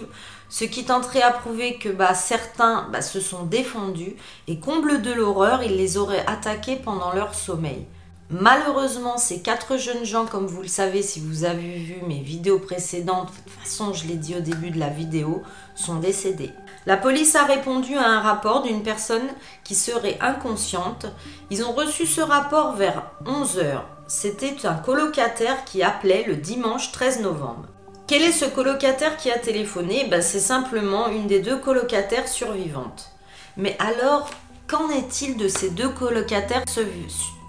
ce 0.49 0.65
qui 0.65 0.83
tenterait 0.83 1.21
à 1.21 1.31
prouver 1.31 1.77
que 1.77 1.89
bah, 1.89 2.13
certains 2.13 2.87
bah, 2.91 3.01
se 3.01 3.21
sont 3.21 3.43
défendus 3.43 4.15
et 4.47 4.59
comble 4.59 5.01
de 5.01 5.13
l'horreur, 5.13 5.63
il 5.63 5.77
les 5.77 5.97
aurait 5.97 6.25
attaqués 6.25 6.75
pendant 6.75 7.13
leur 7.13 7.33
sommeil. 7.33 7.85
Malheureusement, 8.31 9.17
ces 9.17 9.41
quatre 9.41 9.77
jeunes 9.77 10.05
gens, 10.05 10.25
comme 10.25 10.45
vous 10.45 10.61
le 10.61 10.67
savez 10.67 11.01
si 11.01 11.19
vous 11.19 11.45
avez 11.45 11.77
vu 11.77 11.95
mes 12.07 12.19
vidéos 12.19 12.59
précédentes, 12.59 13.31
de 13.31 13.51
toute 13.51 13.59
façon 13.59 13.93
je 13.93 14.05
l'ai 14.05 14.15
dit 14.15 14.35
au 14.35 14.41
début 14.41 14.69
de 14.69 14.79
la 14.79 14.89
vidéo, 14.89 15.41
sont 15.75 15.95
décédés. 15.95 16.51
La 16.85 16.97
police 16.97 17.35
a 17.35 17.43
répondu 17.43 17.97
à 17.97 18.07
un 18.07 18.21
rapport 18.21 18.63
d'une 18.63 18.83
personne 18.83 19.27
qui 19.63 19.75
serait 19.75 20.17
inconsciente. 20.21 21.07
Ils 21.49 21.63
ont 21.63 21.73
reçu 21.73 22.05
ce 22.05 22.21
rapport 22.21 22.73
vers 22.73 23.03
11h. 23.25 23.81
C'était 24.07 24.65
un 24.65 24.75
colocataire 24.75 25.65
qui 25.65 25.83
appelait 25.83 26.23
le 26.25 26.35
dimanche 26.35 26.91
13 26.91 27.21
novembre. 27.21 27.67
Quel 28.07 28.23
est 28.23 28.31
ce 28.31 28.45
colocataire 28.45 29.17
qui 29.17 29.29
a 29.29 29.37
téléphoné? 29.37 30.07
Ben, 30.09 30.21
C'est 30.21 30.39
simplement 30.39 31.09
une 31.09 31.27
des 31.27 31.41
deux 31.41 31.57
colocataires 31.57 32.27
survivantes. 32.27 33.11
Mais 33.55 33.77
alors, 33.77 34.29
qu'en 34.67 34.89
est-il 34.89 35.37
de 35.37 35.47
ces 35.47 35.69
deux 35.69 35.89
colocataires 35.89 36.63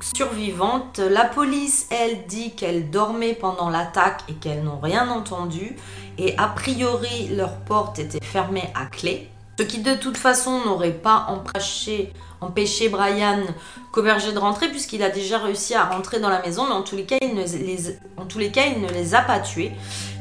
survivantes 0.03 0.99
La 0.99 1.25
police, 1.25 1.87
elle, 1.91 2.27
dit 2.27 2.55
qu'elles 2.55 2.91
dormaient 2.91 3.35
pendant 3.35 3.71
l'attaque 3.71 4.23
et 4.29 4.35
qu'elles 4.35 4.63
n'ont 4.63 4.81
rien 4.81 5.09
entendu 5.09 5.77
et 6.19 6.37
a 6.39 6.49
priori 6.49 7.29
leur 7.35 7.57
porte 7.57 7.99
était 7.99 8.25
fermée 8.25 8.71
à 8.75 8.87
clé. 8.87 9.29
Ce 9.59 9.65
qui 9.65 9.81
de 9.81 9.95
toute 9.95 10.17
façon 10.17 10.65
n'aurait 10.65 10.91
pas 10.95 11.27
empêché, 11.29 12.15
empêché 12.41 12.89
Brian 12.89 13.41
Coberger 13.93 14.33
de 14.33 14.39
rentrer 14.39 14.69
puisqu'il 14.69 15.03
a 15.03 15.11
déjà 15.11 15.37
réussi 15.37 15.75
à 15.75 15.85
rentrer 15.85 16.19
dans 16.19 16.31
la 16.31 16.41
maison, 16.41 16.65
mais 16.67 16.73
en 16.73 16.83
tous 16.83 16.97
les 16.97 17.05
cas, 17.05 17.19
il 17.21 17.35
ne 17.35 17.43
les, 17.43 17.99
en 18.17 18.25
tous 18.25 18.39
les, 18.39 18.51
cas, 18.51 18.63
il 18.75 18.81
ne 18.81 18.89
les 18.89 19.15
a 19.15 19.21
pas 19.21 19.39
tués. 19.39 19.73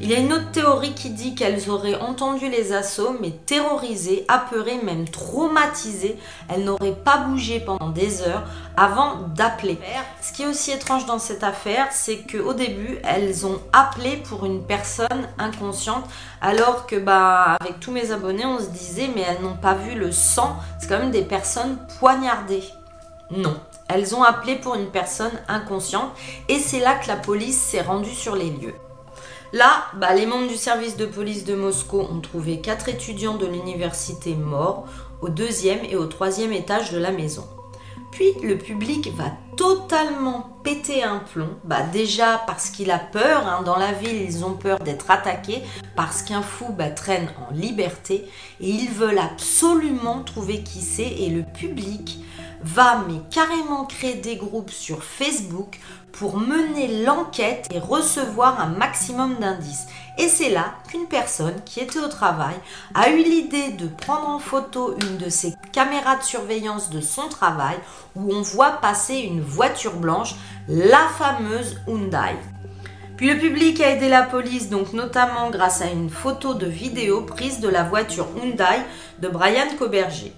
Il 0.01 0.09
y 0.09 0.15
a 0.15 0.19
une 0.19 0.33
autre 0.33 0.51
théorie 0.51 0.93
qui 0.93 1.12
dit 1.12 1.36
qu'elles 1.36 1.69
auraient 1.69 1.95
entendu 1.95 2.50
les 2.50 2.74
assauts, 2.74 3.15
mais 3.21 3.31
terrorisées, 3.31 4.25
apeurées, 4.27 4.81
même 4.83 5.07
traumatisées, 5.07 6.17
elles 6.50 6.65
n'auraient 6.65 6.95
pas 6.95 7.17
bougé 7.17 7.62
pendant 7.62 7.89
des 7.89 8.21
heures 8.24 8.43
avant 8.79 9.17
d'appeler. 9.36 9.77
Ce 10.21 10.31
qui 10.31 10.43
est 10.43 10.48
aussi 10.48 10.71
étrange 10.71 11.05
dans 11.05 11.19
cette 11.19 11.43
affaire, 11.43 11.89
c'est 11.91 12.19
qu'au 12.19 12.53
début, 12.53 13.00
elles 13.03 13.45
ont 13.45 13.59
appelé 13.74 14.15
pour 14.17 14.45
une 14.45 14.63
personne 14.63 15.27
inconsciente, 15.38 16.05
alors 16.39 16.88
que 16.88 16.95
bah 16.95 17.57
avec 17.59 17.81
tous 17.81 17.91
mes 17.91 18.12
abonnés, 18.12 18.45
on 18.45 18.59
se 18.59 18.69
disait 18.69 19.09
mais 19.13 19.25
elles 19.27 19.43
n'ont 19.43 19.57
pas 19.57 19.74
vu 19.74 19.95
le 19.95 20.13
sang, 20.13 20.55
c'est 20.79 20.88
quand 20.88 21.00
même 21.00 21.12
des 21.12 21.24
personnes 21.24 21.77
poignardées. 22.00 22.63
Non, 23.31 23.57
elles 23.89 24.15
ont 24.15 24.24
appelé 24.24 24.55
pour 24.55 24.75
une 24.75 24.89
personne 24.89 25.38
inconsciente 25.50 26.12
et 26.48 26.59
c'est 26.59 26.79
là 26.79 26.95
que 26.95 27.09
la 27.09 27.17
police 27.17 27.59
s'est 27.59 27.81
rendue 27.81 28.15
sur 28.15 28.38
les 28.38 28.50
lieux. 28.50 28.75
Là, 29.51 29.88
bah, 29.95 30.13
les 30.13 30.25
membres 30.25 30.48
du 30.48 30.57
service 30.57 30.95
de 30.95 31.05
police 31.05 31.43
de 31.43 31.55
Moscou 31.55 32.00
ont 32.00 32.21
trouvé 32.21 32.62
quatre 32.62 32.88
étudiants 32.88 33.36
de 33.36 33.48
l'université 33.48 34.36
morts 34.36 34.86
au 35.21 35.27
deuxième 35.27 35.83
et 35.83 35.98
au 35.98 36.05
troisième 36.05 36.53
étage 36.53 36.91
de 36.91 37.00
la 37.00 37.12
maison. 37.12 37.45
Puis 38.12 38.34
le 38.44 38.58
public 38.58 39.12
va 39.16 39.32
totalement 39.56 40.50
péter 40.63 41.04
un 41.04 41.20
plomb, 41.20 41.58
bah, 41.63 41.84
déjà 41.92 42.42
parce 42.48 42.70
qu'il 42.70 42.92
a 42.92 43.00
peur, 43.00 43.46
hein. 43.46 43.62
dans 43.63 43.78
la 43.78 43.92
ville 43.92 44.22
ils 44.22 44.46
ont 44.46 44.54
peur 44.54 44.80
d'être 44.80 45.12
attaqués, 45.12 45.62
parce 45.96 46.22
qu'un 46.24 46.42
fou 46.42 46.72
bah, 46.72 46.89
traîne 46.89 47.30
en 47.50 47.54
liberté, 47.54 48.25
et 48.62 48.70
ils 48.70 48.89
veulent 48.89 49.20
absolument 49.20 50.24
trouver 50.24 50.63
qui 50.63 50.82
c'est, 50.82 51.04
et 51.04 51.30
le 51.30 51.44
public 51.44 52.20
va 52.62 53.04
mais 53.08 53.20
carrément 53.32 53.86
créer 53.86 54.16
des 54.16 54.36
groupes 54.36 54.72
sur 54.72 55.04
Facebook 55.04 55.80
pour 56.12 56.38
mener 56.38 57.04
l'enquête 57.04 57.68
et 57.74 57.80
recevoir 57.80 58.60
un 58.60 58.68
maximum 58.68 59.36
d'indices. 59.36 59.88
Et 60.20 60.28
c'est 60.28 60.50
là 60.50 60.74
qu'une 60.90 61.08
personne 61.08 61.62
qui 61.64 61.80
était 61.80 62.00
au 62.00 62.10
travail 62.10 62.56
a 62.94 63.10
eu 63.10 63.24
l'idée 63.24 63.70
de 63.70 63.88
prendre 63.88 64.28
en 64.28 64.40
photo 64.40 64.94
une 65.02 65.16
de 65.16 65.30
ses 65.30 65.54
caméras 65.72 66.18
de 66.18 66.24
surveillance 66.24 66.90
de 66.90 67.00
son 67.00 67.30
travail 67.30 67.78
où 68.18 68.34
on 68.34 68.42
voit 68.42 68.74
passer 68.82 69.16
une 69.16 69.40
voiture 69.40 69.96
blanche, 69.96 70.36
la 70.68 71.08
fameuse 71.18 71.78
Hyundai. 71.88 72.36
Puis 73.16 73.34
le 73.34 73.40
public 73.40 73.80
a 73.80 73.92
aidé 73.92 74.10
la 74.10 74.24
police, 74.24 74.70
donc 74.70 74.92
notamment 74.92 75.50
grâce 75.52 75.82
à 75.82 75.88
une 75.88 76.10
photo 76.10 76.54
de 76.54 76.66
vidéo 76.68 77.22
prise 77.22 77.62
de 77.62 77.70
la 77.70 77.84
voiture 77.84 78.28
Hyundai 78.36 78.84
de 79.20 79.30
Brian 79.30 79.74
Coberger. 79.78 80.34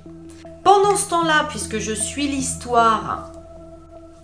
Pendant 0.63 0.95
ce 0.95 1.09
temps-là, 1.09 1.47
puisque 1.49 1.79
je 1.79 1.93
suis 1.93 2.27
l'histoire, 2.27 3.31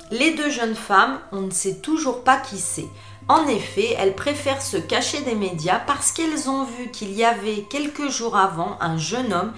Les 0.10 0.36
deux 0.36 0.50
jeunes 0.50 0.76
femmes, 0.76 1.20
on 1.34 1.42
ne 1.42 1.52
sait 1.52 1.76
toujours 1.80 2.24
pas 2.24 2.38
qui 2.38 2.60
c'est. 2.60 2.88
En 3.30 3.46
effet, 3.48 3.94
elles 4.00 4.16
préfèrent 4.16 4.62
se 4.62 4.78
cacher 4.78 5.22
des 5.22 5.36
médias 5.36 5.80
parce 5.80 6.14
qu'elles 6.14 6.50
ont 6.50 6.64
vu 6.64 6.90
qu'il 6.92 7.12
y 7.12 7.26
avait 7.26 7.66
quelques 7.70 8.10
jours 8.10 8.38
avant 8.38 8.78
un 8.80 8.98
jeune 8.98 9.34
homme 9.34 9.54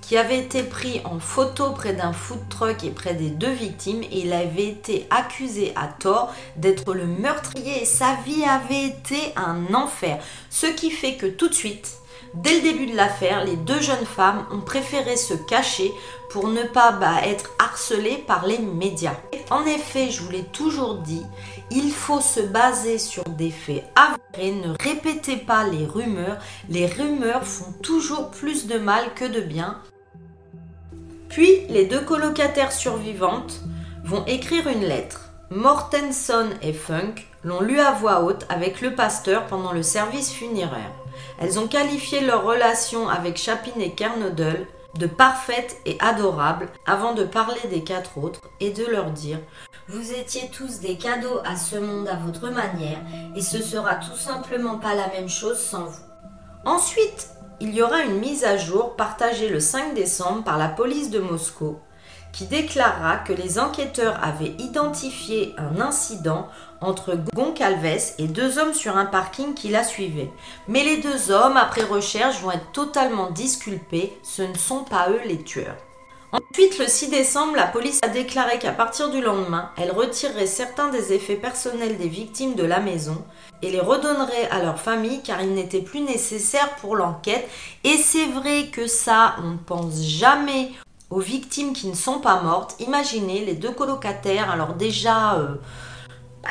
qui 0.00 0.16
avait 0.16 0.38
été 0.38 0.62
pris 0.62 1.02
en 1.04 1.18
photo 1.18 1.72
près 1.72 1.92
d'un 1.92 2.12
food 2.12 2.48
truck 2.48 2.84
et 2.84 2.90
près 2.90 3.14
des 3.14 3.28
deux 3.28 3.50
victimes 3.50 4.02
et 4.04 4.20
il 4.20 4.32
avait 4.32 4.68
été 4.68 5.06
accusé 5.10 5.72
à 5.74 5.88
tort 5.88 6.32
d'être 6.56 6.94
le 6.94 7.06
meurtrier 7.06 7.82
et 7.82 7.84
sa 7.84 8.14
vie 8.24 8.44
avait 8.44 8.84
été 8.84 9.34
un 9.36 9.74
enfer. 9.74 10.18
Ce 10.48 10.66
qui 10.66 10.90
fait 10.90 11.16
que 11.16 11.26
tout 11.26 11.48
de 11.48 11.54
suite, 11.54 11.98
dès 12.34 12.54
le 12.54 12.62
début 12.62 12.86
de 12.86 12.96
l'affaire, 12.96 13.44
les 13.44 13.56
deux 13.56 13.80
jeunes 13.80 14.06
femmes 14.06 14.46
ont 14.52 14.60
préféré 14.60 15.16
se 15.16 15.34
cacher 15.34 15.92
pour 16.30 16.48
ne 16.48 16.62
pas 16.62 16.92
bah, 16.92 17.20
être 17.24 17.50
harcelées 17.58 18.24
par 18.26 18.46
les 18.46 18.58
médias. 18.58 19.16
En 19.50 19.64
effet, 19.64 20.10
je 20.10 20.22
vous 20.22 20.30
l'ai 20.30 20.44
toujours 20.44 20.96
dit, 20.96 21.24
il 21.70 21.92
faut 21.92 22.20
se 22.20 22.40
baser 22.40 22.98
sur 22.98 23.24
des 23.24 23.50
faits 23.50 23.84
avérés, 23.94 24.52
ne 24.52 24.74
répétez 24.82 25.36
pas 25.36 25.64
les 25.64 25.84
rumeurs. 25.84 26.38
Les 26.68 26.86
rumeurs 26.86 27.44
font 27.44 27.72
toujours 27.82 28.30
plus 28.30 28.66
de 28.66 28.78
mal 28.78 29.12
que 29.14 29.24
de 29.24 29.40
bien. 29.40 29.78
Puis, 31.28 31.66
les 31.68 31.84
deux 31.84 32.00
colocataires 32.00 32.72
survivantes 32.72 33.60
vont 34.04 34.24
écrire 34.26 34.66
une 34.68 34.84
lettre. 34.84 35.30
Mortenson 35.50 36.48
et 36.62 36.72
Funk 36.72 37.14
l'ont 37.44 37.60
lu 37.60 37.80
à 37.80 37.92
voix 37.92 38.22
haute 38.22 38.46
avec 38.48 38.80
le 38.80 38.94
pasteur 38.94 39.46
pendant 39.46 39.72
le 39.72 39.82
service 39.82 40.32
funéraire. 40.32 40.92
Elles 41.40 41.58
ont 41.58 41.68
qualifié 41.68 42.20
leur 42.20 42.44
relation 42.44 43.08
avec 43.08 43.36
Chapin 43.36 43.78
et 43.78 43.92
Kernodle 43.92 44.66
de 44.96 45.06
parfaite 45.06 45.76
et 45.84 45.96
adorable 46.00 46.68
avant 46.86 47.14
de 47.14 47.24
parler 47.24 47.60
des 47.70 47.84
quatre 47.84 48.18
autres 48.18 48.42
et 48.60 48.70
de 48.70 48.86
leur 48.86 49.10
dire 49.10 49.38
Vous 49.88 50.12
étiez 50.12 50.50
tous 50.50 50.80
des 50.80 50.96
cadeaux 50.96 51.40
à 51.44 51.56
ce 51.56 51.76
monde 51.76 52.08
à 52.08 52.16
votre 52.16 52.50
manière 52.50 52.98
et 53.36 53.42
ce 53.42 53.62
sera 53.62 53.96
tout 53.96 54.16
simplement 54.16 54.78
pas 54.78 54.94
la 54.94 55.08
même 55.08 55.28
chose 55.28 55.58
sans 55.58 55.84
vous. 55.84 56.02
Ensuite, 56.64 57.28
il 57.60 57.74
y 57.74 57.82
aura 57.82 58.02
une 58.02 58.18
mise 58.18 58.44
à 58.44 58.56
jour 58.56 58.96
partagée 58.96 59.48
le 59.48 59.60
5 59.60 59.94
décembre 59.94 60.44
par 60.44 60.58
la 60.58 60.68
police 60.68 61.10
de 61.10 61.20
Moscou 61.20 61.78
qui 62.32 62.46
déclarera 62.46 63.16
que 63.16 63.32
les 63.32 63.58
enquêteurs 63.58 64.18
avaient 64.22 64.54
identifié 64.58 65.54
un 65.58 65.80
incident 65.80 66.48
entre 66.80 67.18
Goncalves 67.34 68.12
et 68.18 68.26
deux 68.28 68.58
hommes 68.58 68.74
sur 68.74 68.96
un 68.96 69.06
parking 69.06 69.54
qui 69.54 69.68
la 69.68 69.84
suivaient. 69.84 70.30
Mais 70.68 70.84
les 70.84 70.98
deux 70.98 71.30
hommes, 71.30 71.56
après 71.56 71.82
recherche, 71.82 72.40
vont 72.40 72.52
être 72.52 72.72
totalement 72.72 73.30
disculpés, 73.30 74.18
ce 74.22 74.42
ne 74.42 74.56
sont 74.56 74.84
pas 74.84 75.10
eux 75.10 75.20
les 75.26 75.42
tueurs. 75.42 75.76
Ensuite, 76.30 76.78
le 76.78 76.86
6 76.86 77.08
décembre, 77.08 77.56
la 77.56 77.66
police 77.66 78.00
a 78.02 78.08
déclaré 78.08 78.58
qu'à 78.58 78.72
partir 78.72 79.08
du 79.10 79.22
lendemain, 79.22 79.70
elle 79.78 79.90
retirerait 79.90 80.46
certains 80.46 80.88
des 80.88 81.14
effets 81.14 81.36
personnels 81.36 81.96
des 81.96 82.08
victimes 82.08 82.54
de 82.54 82.64
la 82.64 82.80
maison 82.80 83.24
et 83.62 83.70
les 83.70 83.80
redonnerait 83.80 84.48
à 84.50 84.62
leur 84.62 84.78
famille 84.78 85.22
car 85.22 85.40
ils 85.40 85.54
n'étaient 85.54 85.80
plus 85.80 86.00
nécessaires 86.00 86.76
pour 86.76 86.96
l'enquête. 86.96 87.48
Et 87.82 87.96
c'est 87.96 88.26
vrai 88.26 88.66
que 88.66 88.86
ça, 88.86 89.36
on 89.42 89.52
ne 89.52 89.56
pense 89.56 90.02
jamais 90.02 90.72
aux 91.08 91.20
victimes 91.20 91.72
qui 91.72 91.86
ne 91.86 91.94
sont 91.94 92.18
pas 92.18 92.42
mortes. 92.42 92.76
Imaginez 92.78 93.46
les 93.46 93.54
deux 93.54 93.72
colocataires, 93.72 94.50
alors 94.50 94.74
déjà... 94.74 95.36
Euh, 95.36 95.54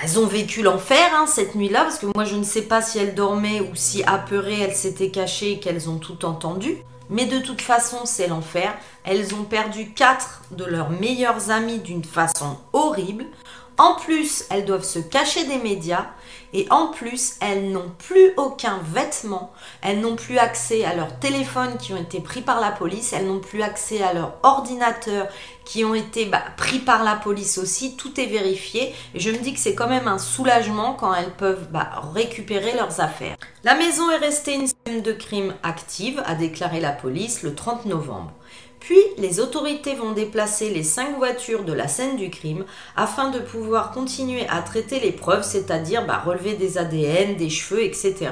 elles 0.01 0.19
ont 0.19 0.27
vécu 0.27 0.61
l'enfer 0.61 1.09
hein, 1.15 1.25
cette 1.27 1.55
nuit-là, 1.55 1.83
parce 1.83 1.99
que 1.99 2.07
moi 2.07 2.23
je 2.23 2.35
ne 2.35 2.43
sais 2.43 2.63
pas 2.63 2.81
si 2.81 2.99
elles 2.99 3.15
dormaient 3.15 3.61
ou 3.61 3.75
si 3.75 4.03
apeurées 4.03 4.59
elles 4.59 4.75
s'étaient 4.75 5.11
cachées 5.11 5.53
et 5.53 5.59
qu'elles 5.59 5.89
ont 5.89 5.97
tout 5.97 6.25
entendu. 6.25 6.77
Mais 7.09 7.25
de 7.25 7.39
toute 7.39 7.61
façon, 7.61 7.99
c'est 8.03 8.27
l'enfer. 8.27 8.73
Elles 9.05 9.33
ont 9.33 9.45
perdu 9.45 9.93
quatre 9.93 10.41
de 10.51 10.65
leurs 10.65 10.89
meilleurs 10.89 11.51
amis 11.51 11.79
d'une 11.79 12.03
façon 12.03 12.57
horrible. 12.73 13.25
En 13.77 13.95
plus, 13.95 14.43
elles 14.49 14.65
doivent 14.65 14.83
se 14.83 14.99
cacher 14.99 15.45
des 15.45 15.57
médias 15.57 16.07
et 16.53 16.65
en 16.71 16.87
plus, 16.87 17.35
elles 17.41 17.71
n'ont 17.71 17.91
plus 17.99 18.31
aucun 18.37 18.79
vêtement, 18.83 19.51
elles 19.81 19.99
n'ont 19.99 20.15
plus 20.15 20.37
accès 20.37 20.83
à 20.85 20.95
leurs 20.95 21.19
téléphones 21.19 21.77
qui 21.77 21.93
ont 21.93 22.01
été 22.01 22.19
pris 22.21 22.41
par 22.41 22.59
la 22.59 22.71
police, 22.71 23.13
elles 23.13 23.27
n'ont 23.27 23.39
plus 23.39 23.61
accès 23.61 24.01
à 24.01 24.13
leurs 24.13 24.33
ordinateurs 24.43 25.27
qui 25.67 25.83
ont 25.83 25.93
été 25.93 26.25
bah, 26.25 26.41
pris 26.55 26.79
par 26.79 27.03
la 27.03 27.15
police 27.15 27.57
aussi, 27.57 27.97
tout 27.97 28.19
est 28.19 28.25
vérifié 28.25 28.93
je 29.15 29.31
me 29.31 29.37
dis 29.37 29.53
que 29.53 29.59
c'est 29.59 29.75
quand 29.75 29.89
même 29.89 30.07
un 30.07 30.17
soulagement 30.17 30.93
quand 30.93 31.13
elles 31.13 31.33
peuvent 31.37 31.67
bah, 31.71 31.89
récupérer 32.13 32.73
leurs 32.73 33.01
affaires. 33.01 33.35
La 33.63 33.75
maison 33.75 34.09
est 34.11 34.17
restée 34.17 34.55
une 34.55 34.67
scène 34.67 35.01
de 35.01 35.11
crime 35.11 35.53
active, 35.63 36.21
a 36.25 36.35
déclaré 36.35 36.79
la 36.79 36.91
police 36.91 37.43
le 37.43 37.53
30 37.53 37.85
novembre. 37.85 38.31
Puis 38.79 38.99
les 39.17 39.39
autorités 39.39 39.95
vont 39.95 40.13
déplacer 40.13 40.69
les 40.69 40.83
cinq 40.83 41.17
voitures 41.17 41.63
de 41.63 41.73
la 41.73 41.87
scène 41.87 42.15
du 42.15 42.29
crime 42.29 42.63
afin 42.95 43.29
de 43.31 43.39
pouvoir 43.39 43.91
continuer 43.91 44.47
à 44.49 44.61
traiter 44.61 44.99
les 44.99 45.11
preuves, 45.11 45.43
c'est-à-dire 45.43 46.05
bah, 46.05 46.21
relever 46.25 46.53
des 46.53 46.77
ADN, 46.77 47.35
des 47.35 47.49
cheveux, 47.49 47.83
etc. 47.83 48.31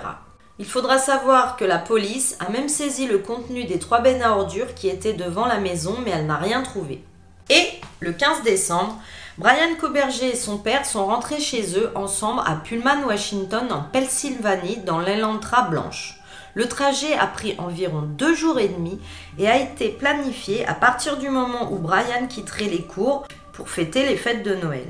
Il 0.57 0.65
faudra 0.65 0.97
savoir 0.97 1.57
que 1.57 1.65
la 1.65 1.79
police 1.79 2.37
a 2.39 2.49
même 2.49 2.69
saisi 2.69 3.07
le 3.07 3.17
contenu 3.17 3.65
des 3.65 3.79
trois 3.79 3.99
bennes 3.99 4.21
à 4.21 4.37
ordures 4.37 4.73
qui 4.73 4.87
étaient 4.87 5.13
devant 5.13 5.45
la 5.45 5.59
maison, 5.59 5.97
mais 6.05 6.11
elle 6.11 6.27
n'a 6.27 6.37
rien 6.37 6.61
trouvé. 6.61 7.03
Et 7.49 7.67
le 7.99 8.11
15 8.11 8.43
décembre, 8.43 8.99
Brian 9.37 9.75
Coberger 9.79 10.29
et 10.29 10.35
son 10.35 10.57
père 10.57 10.85
sont 10.85 11.05
rentrés 11.05 11.39
chez 11.39 11.77
eux 11.77 11.91
ensemble 11.95 12.41
à 12.45 12.55
Pullman, 12.55 13.03
Washington, 13.05 13.71
en 13.71 13.81
Pennsylvanie, 13.81 14.77
dans 14.77 14.99
l'Elantra 14.99 15.63
blanche. 15.63 16.19
Le 16.53 16.67
trajet 16.69 17.13
a 17.13 17.27
pris 17.27 17.55
environ 17.57 18.01
deux 18.01 18.33
jours 18.33 18.59
et 18.59 18.69
demi 18.69 18.99
et 19.37 19.49
a 19.49 19.59
été 19.59 19.89
planifié 19.89 20.65
à 20.65 20.73
partir 20.73 21.17
du 21.17 21.29
moment 21.29 21.71
où 21.71 21.77
Brian 21.77 22.27
quitterait 22.27 22.69
les 22.69 22.83
cours 22.83 23.27
pour 23.51 23.69
fêter 23.69 24.07
les 24.07 24.15
fêtes 24.15 24.43
de 24.43 24.55
Noël. 24.55 24.87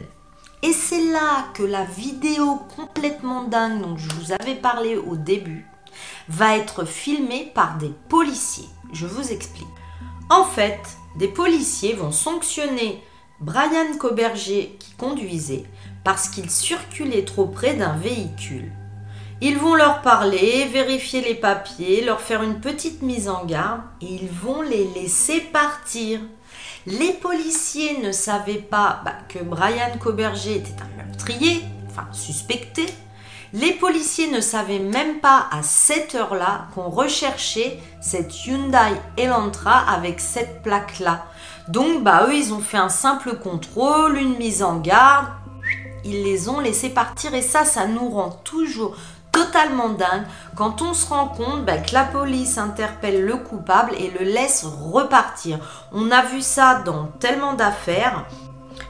Et 0.62 0.74
c'est 0.74 1.04
là 1.12 1.48
que 1.54 1.64
la 1.64 1.84
vidéo 1.84 2.62
complètement 2.76 3.44
dingue 3.44 3.82
dont 3.82 3.98
je 3.98 4.10
vous 4.16 4.32
avais 4.32 4.56
parlé 4.56 4.96
au 4.96 5.16
début 5.16 5.68
va 6.30 6.56
être 6.56 6.86
filmée 6.86 7.52
par 7.54 7.78
des 7.78 7.92
policiers. 8.10 8.70
Je 8.94 9.08
vous 9.08 9.32
explique. 9.32 9.68
En 10.30 10.44
fait, 10.44 10.80
des 11.18 11.28
policiers 11.28 11.94
vont 11.94 12.12
sanctionner 12.12 13.04
Brian 13.40 13.96
Coberger 14.00 14.76
qui 14.80 14.94
conduisait 14.94 15.66
parce 16.04 16.30
qu'il 16.30 16.50
circulait 16.50 17.26
trop 17.26 17.46
près 17.46 17.76
d'un 17.76 17.96
véhicule. 17.96 18.72
Ils 19.42 19.58
vont 19.58 19.76
leur 19.76 20.02
parler, 20.02 20.66
vérifier 20.72 21.22
les 21.22 21.36
papiers, 21.36 22.04
leur 22.04 22.22
faire 22.22 22.42
une 22.42 22.60
petite 22.60 23.04
mise 23.04 23.30
en 23.30 23.46
garde 23.46 23.82
et 24.02 24.06
ils 24.06 24.30
vont 24.30 24.62
les 24.62 24.88
laisser 24.96 25.42
partir. 25.42 26.22
Les 26.88 27.14
policiers 27.14 28.00
ne 28.00 28.12
savaient 28.12 28.56
pas 28.56 29.02
bah, 29.06 29.18
que 29.30 29.40
Brian 29.40 29.98
Coberger 30.00 30.56
était 30.56 30.82
un 30.82 31.04
meurtrier, 31.04 31.64
enfin 31.88 32.08
suspecté. 32.14 32.86
Les 33.56 33.72
policiers 33.72 34.30
ne 34.30 34.42
savaient 34.42 34.80
même 34.80 35.22
pas 35.22 35.48
à 35.50 35.64
cette 35.64 36.14
heure-là 36.14 36.68
qu'on 36.76 36.90
recherchait 36.90 37.80
cette 38.02 38.46
Hyundai 38.46 39.00
Elantra 39.18 39.80
avec 39.90 40.20
cette 40.20 40.62
plaque-là. 40.62 41.24
Donc 41.70 42.04
bah 42.04 42.26
eux 42.28 42.36
ils 42.36 42.54
ont 42.54 42.60
fait 42.60 42.76
un 42.76 42.90
simple 42.90 43.38
contrôle, 43.38 44.18
une 44.18 44.36
mise 44.36 44.62
en 44.62 44.80
garde, 44.80 45.28
ils 46.04 46.22
les 46.26 46.50
ont 46.50 46.60
laissés 46.60 46.90
partir 46.90 47.34
et 47.34 47.42
ça 47.42 47.64
ça 47.64 47.88
nous 47.88 48.10
rend 48.10 48.32
toujours 48.44 48.98
totalement 49.32 49.88
dingue 49.88 50.26
quand 50.58 50.82
on 50.82 50.94
se 50.94 51.08
rend 51.08 51.30
compte 51.30 51.64
bah, 51.64 51.78
que 51.78 51.94
la 51.94 52.04
police 52.04 52.58
interpelle 52.58 53.24
le 53.24 53.38
coupable 53.38 53.94
et 53.98 54.12
le 54.20 54.26
laisse 54.26 54.66
repartir. 54.66 55.60
On 55.94 56.12
a 56.12 56.24
vu 56.24 56.42
ça 56.42 56.82
dans 56.86 57.06
tellement 57.22 57.54
d'affaires. 57.54 58.26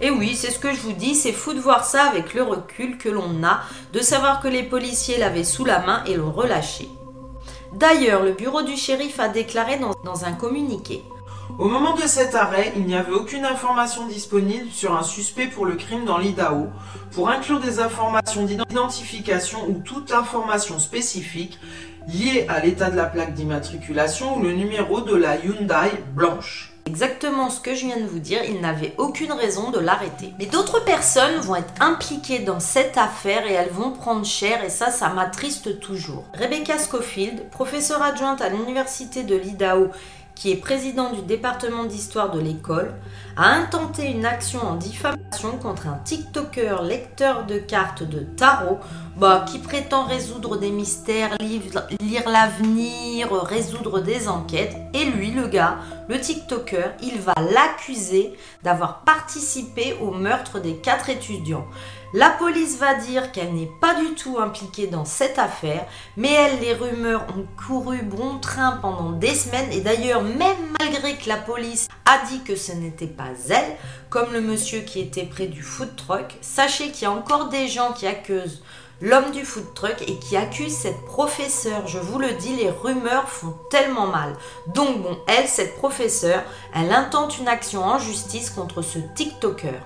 Et 0.02 0.12
oui, 0.12 0.36
c'est 0.36 0.52
ce 0.52 0.60
que 0.60 0.74
je 0.74 0.80
vous 0.80 0.94
dis, 0.94 1.16
c'est 1.16 1.32
fou 1.32 1.54
de 1.54 1.60
voir 1.60 1.86
ça 1.86 2.04
avec 2.04 2.34
le 2.34 2.44
recul 2.44 2.98
que 2.98 3.10
l'on 3.10 3.44
a, 3.44 3.62
de 3.94 4.00
savoir 4.00 4.42
que 4.42 4.48
les 4.48 4.64
policiers 4.64 5.18
l'avaient 5.18 5.44
sous 5.44 5.66
la 5.66 5.80
main 5.80 6.04
et 6.06 6.16
l'ont 6.16 6.32
relâché. 6.32 6.90
D'ailleurs, 7.74 8.24
le 8.24 8.34
bureau 8.34 8.62
du 8.62 8.76
shérif 8.76 9.20
a 9.20 9.28
déclaré 9.28 9.80
dans 10.04 10.26
un 10.26 10.34
communiqué 10.34 11.04
au 11.58 11.70
moment 11.70 11.96
de 11.96 12.02
cet 12.02 12.36
arrêt, 12.36 12.74
il 12.76 12.86
n'y 12.86 12.96
avait 12.96 13.14
aucune 13.14 13.46
information 13.46 14.08
disponible 14.08 14.70
sur 14.72 14.94
un 14.94 15.04
suspect 15.04 15.48
pour 15.48 15.66
le 15.66 15.76
crime 15.76 16.04
dans 16.04 16.18
l'Idaho. 16.18 16.68
Pour 17.14 17.30
inclure 17.30 17.62
des 17.62 17.80
informations 17.80 18.44
d'identification 18.44 19.66
ou 19.70 19.82
toute 19.86 20.12
information 20.12 20.80
spécifique 20.80 21.58
liée 22.10 22.46
à 22.50 22.60
l'état 22.60 22.90
de 22.90 22.98
la 22.98 23.06
plaque 23.06 23.34
d'immatriculation 23.36 24.38
ou 24.38 24.44
le 24.44 24.52
numéro 24.52 25.00
de 25.00 25.16
la 25.16 25.38
Hyundai 25.38 25.92
blanche. 26.14 26.75
Exactement 26.88 27.50
ce 27.50 27.60
que 27.60 27.74
je 27.74 27.88
viens 27.88 27.98
de 27.98 28.06
vous 28.06 28.20
dire, 28.20 28.44
il 28.44 28.62
n'avait 28.62 28.94
aucune 29.00 29.32
raison 29.32 29.72
de 29.72 29.80
l'arrêter. 29.80 30.36
Mais 30.38 30.46
d'autres 30.46 30.86
personnes 30.86 31.38
vont 31.38 31.56
être 31.56 31.74
impliquées 31.82 32.40
dans 32.40 32.60
cette 32.60 32.96
affaire 33.00 33.48
et 33.48 33.54
elles 33.54 33.72
vont 33.72 33.90
prendre 33.90 34.24
cher 34.24 34.64
et 34.64 34.70
ça, 34.70 34.92
ça 34.92 35.10
m'attriste 35.10 35.80
toujours. 35.80 36.26
Rebecca 36.36 36.78
Schofield, 36.78 37.50
professeure 37.50 38.04
adjointe 38.04 38.40
à 38.40 38.50
l'université 38.50 39.24
de 39.24 39.36
l'Idaho 39.36 39.90
qui 40.36 40.52
est 40.52 40.58
président 40.58 41.12
du 41.12 41.22
département 41.22 41.86
d'histoire 41.86 42.32
de 42.32 42.40
l'école, 42.40 42.94
a 43.38 43.52
intenté 43.54 44.12
une 44.12 44.26
action 44.26 44.60
en 44.62 44.76
diffamation 44.76 45.58
contre 45.62 45.88
un 45.88 45.98
TikToker 46.04 46.84
lecteur 46.84 47.46
de 47.46 47.58
cartes 47.58 48.04
de 48.04 48.20
tarot 48.20 48.80
bah, 49.18 49.46
qui 49.50 49.60
prétend 49.60 50.06
résoudre 50.06 50.58
des 50.58 50.72
mystères, 50.72 51.38
lire 51.40 52.30
l'avenir, 52.30 53.32
résoudre 53.44 54.02
des 54.02 54.28
enquêtes. 54.28 54.76
Et 54.94 55.06
lui, 55.06 55.32
le 55.32 55.48
gars, 55.48 55.78
le 56.10 56.20
TikToker, 56.20 56.92
il 57.02 57.20
va 57.20 57.34
l'accuser 57.54 58.34
d'avoir 58.64 59.02
participé 59.02 59.96
au 60.02 60.12
meurtre 60.12 60.60
des 60.60 60.76
quatre 60.76 61.10
étudiants. 61.10 61.66
La 62.18 62.30
police 62.30 62.78
va 62.78 62.94
dire 62.94 63.34
qu'elle 63.34 63.54
n'est 63.54 63.70
pas 63.82 63.94
du 63.96 64.14
tout 64.16 64.40
impliquée 64.40 64.88
dans 64.88 65.04
cette 65.04 65.38
affaire, 65.38 65.86
mais 66.16 66.32
elle, 66.32 66.62
les 66.62 66.72
rumeurs 66.72 67.26
ont 67.38 67.46
couru 67.68 68.04
bon 68.04 68.40
train 68.40 68.80
pendant 68.82 69.12
des 69.12 69.36
semaines 69.36 69.70
et 69.74 69.82
d'ailleurs 69.82 70.22
même 70.22 70.56
malgré 70.80 71.18
que 71.18 71.28
la 71.28 71.36
police 71.36 71.90
a 72.06 72.26
dit 72.30 72.42
que 72.44 72.56
ce 72.56 72.72
n'était 72.72 73.06
pas 73.06 73.32
elle, 73.50 73.76
comme 74.10 74.32
le 74.32 74.40
monsieur 74.40 74.80
qui 74.80 75.02
était 75.02 75.26
près 75.26 75.48
du 75.48 75.62
food 75.62 75.94
truck, 75.98 76.38
sachez 76.40 76.92
qu'il 76.92 77.04
y 77.04 77.06
a 77.06 77.12
encore 77.12 77.50
des 77.50 77.68
gens 77.68 77.92
qui 77.92 78.08
accusent 78.08 78.64
l'homme 79.02 79.32
du 79.32 79.44
food 79.44 79.74
truck 79.74 80.02
et 80.08 80.18
qui 80.20 80.38
accuse 80.38 80.74
cette 80.74 81.04
professeure. 81.04 81.86
Je 81.86 82.00
vous 82.00 82.18
le 82.18 82.32
dis, 82.32 82.56
les 82.56 82.70
rumeurs 82.70 83.28
font 83.28 83.58
tellement 83.70 84.08
mal. 84.08 84.38
Donc 84.74 85.02
bon, 85.02 85.18
elle, 85.28 85.50
cette 85.50 85.76
professeure, 85.76 86.44
elle 86.74 86.94
intente 86.94 87.40
une 87.40 87.50
action 87.50 87.84
en 87.84 88.00
justice 88.00 88.52
contre 88.52 88.82
ce 88.84 89.00
TikToker 89.16 89.82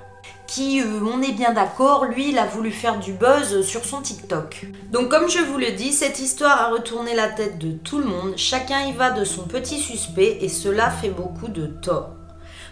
qui, 0.50 0.82
euh, 0.82 1.00
on 1.04 1.22
est 1.22 1.32
bien 1.32 1.54
d'accord, 1.54 2.06
lui, 2.06 2.30
il 2.30 2.40
a 2.40 2.46
voulu 2.46 2.72
faire 2.72 3.00
du 3.00 3.14
buzz 3.14 3.62
sur 3.62 3.86
son 3.86 4.02
TikTok. 4.02 4.66
Donc 4.92 5.10
comme 5.10 5.30
je 5.30 5.40
vous 5.40 5.60
le 5.60 5.72
dis, 5.72 5.94
cette 5.94 6.20
histoire 6.20 6.60
a 6.60 6.70
retourné 6.70 7.14
la 7.14 7.28
tête 7.28 7.60
de 7.60 7.72
tout 7.72 8.00
le 8.00 8.06
monde, 8.06 8.34
chacun 8.36 8.82
y 8.86 8.94
va 8.94 9.12
de 9.12 9.24
son 9.24 9.44
petit 9.44 9.80
suspect 9.80 10.40
et 10.42 10.50
cela 10.50 10.90
fait 10.90 11.10
beaucoup 11.10 11.50
de 11.50 11.68
tort. 11.68 12.16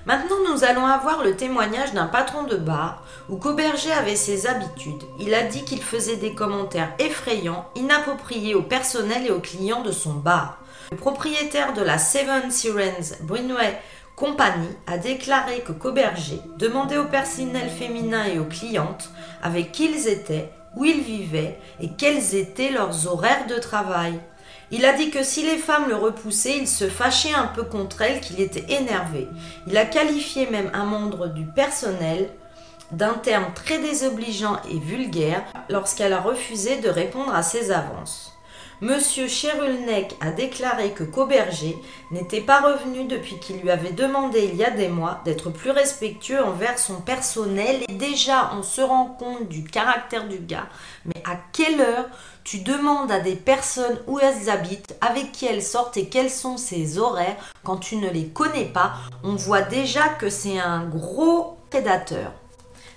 Maintenant, 0.07 0.37
nous 0.49 0.63
allons 0.63 0.85
avoir 0.85 1.23
le 1.23 1.35
témoignage 1.35 1.93
d'un 1.93 2.07
patron 2.07 2.43
de 2.43 2.55
bar 2.55 3.03
où 3.29 3.35
Cauberger 3.35 3.91
avait 3.91 4.15
ses 4.15 4.47
habitudes. 4.47 5.03
Il 5.19 5.33
a 5.33 5.43
dit 5.43 5.65
qu'il 5.65 5.81
faisait 5.81 6.15
des 6.15 6.33
commentaires 6.33 6.93
effrayants, 6.97 7.65
inappropriés 7.75 8.55
au 8.55 8.63
personnel 8.63 9.25
et 9.27 9.31
aux 9.31 9.41
clients 9.41 9.81
de 9.81 9.91
son 9.91 10.13
bar. 10.13 10.59
Le 10.91 10.97
propriétaire 10.97 11.73
de 11.73 11.81
la 11.81 11.97
Seven 11.97 12.49
Sirens 12.49 13.17
Brunway 13.21 13.77
Company 14.17 14.67
a 14.87 14.97
déclaré 14.97 15.59
que 15.59 15.71
Cauberger 15.71 16.41
demandait 16.57 16.97
au 16.97 17.05
personnel 17.05 17.69
féminin 17.69 18.25
et 18.25 18.39
aux 18.39 18.45
clientes 18.45 19.11
avec 19.43 19.71
qui 19.71 19.91
ils 19.91 20.07
étaient, 20.07 20.51
où 20.75 20.85
ils 20.85 21.01
vivaient 21.01 21.59
et 21.79 21.91
quels 21.91 22.33
étaient 22.33 22.71
leurs 22.71 23.05
horaires 23.05 23.45
de 23.45 23.59
travail. 23.59 24.19
Il 24.71 24.85
a 24.85 24.93
dit 24.93 25.11
que 25.11 25.21
si 25.21 25.43
les 25.43 25.59
femmes 25.59 25.87
le 25.87 25.95
repoussaient, 25.95 26.57
il 26.57 26.67
se 26.67 26.89
fâchait 26.89 27.35
un 27.35 27.45
peu 27.45 27.61
contre 27.61 28.01
elles, 28.01 28.19
qu'il 28.19 28.41
était 28.41 28.65
énervé. 28.73 29.27
Il 29.67 29.77
a 29.77 29.85
qualifié 29.85 30.49
même 30.49 30.71
un 30.73 30.85
membre 30.85 31.27
du 31.27 31.45
personnel 31.45 32.27
d'un 32.91 33.13
terme 33.13 33.53
très 33.53 33.77
désobligeant 33.77 34.59
et 34.71 34.79
vulgaire 34.79 35.43
lorsqu'elle 35.69 36.13
a 36.13 36.21
refusé 36.21 36.77
de 36.81 36.89
répondre 36.89 37.35
à 37.35 37.43
ses 37.43 37.69
avances. 37.69 38.36
Monsieur 38.79 39.27
Cherulnek 39.27 40.15
a 40.21 40.29
déclaré 40.29 40.91
que 40.91 41.03
Cauberger 41.03 41.75
n'était 42.11 42.41
pas 42.41 42.61
revenu 42.61 43.05
depuis 43.05 43.39
qu'il 43.39 43.57
lui 43.57 43.71
avait 43.71 43.91
demandé 43.91 44.47
il 44.51 44.55
y 44.55 44.63
a 44.63 44.69
des 44.69 44.87
mois 44.87 45.19
d'être 45.25 45.49
plus 45.49 45.71
respectueux 45.71 46.43
envers 46.43 46.77
son 46.77 47.01
personnel 47.01 47.77
et 47.89 47.93
déjà 47.93 48.51
on 48.55 48.61
se 48.61 48.81
rend 48.81 49.05
compte 49.05 49.47
du 49.47 49.63
caractère 49.63 50.27
du 50.27 50.37
gars. 50.37 50.67
Mais 51.05 51.23
à 51.25 51.37
quelle 51.53 51.81
heure 51.81 52.05
tu 52.43 52.59
demandes 52.59 53.11
à 53.11 53.19
des 53.19 53.35
personnes 53.35 53.99
où 54.05 54.19
elles 54.19 54.47
habitent, 54.47 54.95
avec 55.01 55.31
qui 55.31 55.47
elles 55.47 55.63
sortent 55.63 55.97
et 55.97 56.07
quels 56.07 56.29
sont 56.29 56.57
ses 56.57 56.99
horaires 56.99 57.35
quand 57.63 57.77
tu 57.77 57.95
ne 57.95 58.11
les 58.11 58.27
connais 58.27 58.65
pas? 58.65 58.93
On 59.23 59.33
voit 59.33 59.63
déjà 59.63 60.07
que 60.07 60.29
c'est 60.29 60.59
un 60.59 60.85
gros 60.85 61.57
prédateur. 61.71 62.31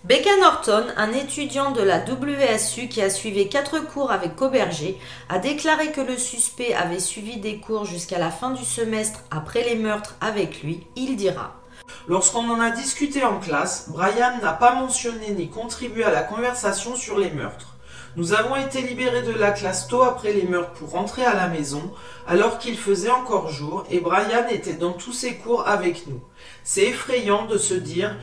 Becca 0.02 0.34
Norton, 0.40 0.86
un 0.96 1.12
étudiant 1.12 1.72
de 1.72 1.82
la 1.82 1.98
WSU 1.98 2.88
qui 2.88 3.02
a 3.02 3.10
suivi 3.10 3.50
quatre 3.50 3.80
cours 3.80 4.10
avec 4.10 4.34
Cauberger, 4.34 4.98
a 5.28 5.38
déclaré 5.38 5.92
que 5.92 6.00
le 6.00 6.16
suspect 6.16 6.72
avait 6.72 7.00
suivi 7.00 7.36
des 7.36 7.58
cours 7.58 7.84
jusqu'à 7.84 8.18
la 8.18 8.30
fin 8.30 8.50
du 8.52 8.64
semestre 8.64 9.20
après 9.30 9.62
les 9.62 9.76
meurtres 9.76 10.16
avec 10.22 10.62
lui. 10.62 10.86
Il 10.96 11.16
dira 11.16 11.60
Lorsqu'on 12.08 12.48
en 12.48 12.60
a 12.60 12.70
discuté 12.70 13.24
en 13.24 13.40
classe, 13.40 13.90
Brian 13.90 14.38
n'a 14.40 14.54
pas 14.54 14.74
mentionné 14.74 15.32
ni 15.32 15.50
contribué 15.50 16.02
à 16.04 16.10
la 16.10 16.22
conversation 16.22 16.96
sur 16.96 17.18
les 17.18 17.30
meurtres. 17.30 17.76
Nous 18.16 18.32
avons 18.32 18.56
été 18.56 18.80
libérés 18.80 19.22
de 19.22 19.32
la 19.32 19.52
classe 19.52 19.86
tôt 19.86 20.02
après 20.02 20.32
les 20.32 20.42
meurtres 20.42 20.72
pour 20.72 20.90
rentrer 20.90 21.24
à 21.24 21.34
la 21.34 21.46
maison, 21.46 21.92
alors 22.26 22.58
qu'il 22.58 22.76
faisait 22.76 23.10
encore 23.10 23.50
jour 23.50 23.84
et 23.90 24.00
Brian 24.00 24.48
était 24.50 24.72
dans 24.72 24.92
tous 24.92 25.12
ses 25.12 25.36
cours 25.36 25.68
avec 25.68 26.06
nous. 26.06 26.20
C'est 26.64 26.86
effrayant 26.86 27.44
de 27.44 27.58
se 27.58 27.74
dire 27.74 28.16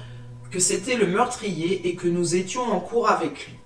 que 0.52 0.60
c'était 0.60 0.96
le 0.96 1.08
meurtrier 1.08 1.88
et 1.88 1.96
que 1.96 2.08
nous 2.08 2.36
étions 2.36 2.64
en 2.64 2.80
cours 2.80 3.10
avec 3.10 3.48
lui. 3.48 3.57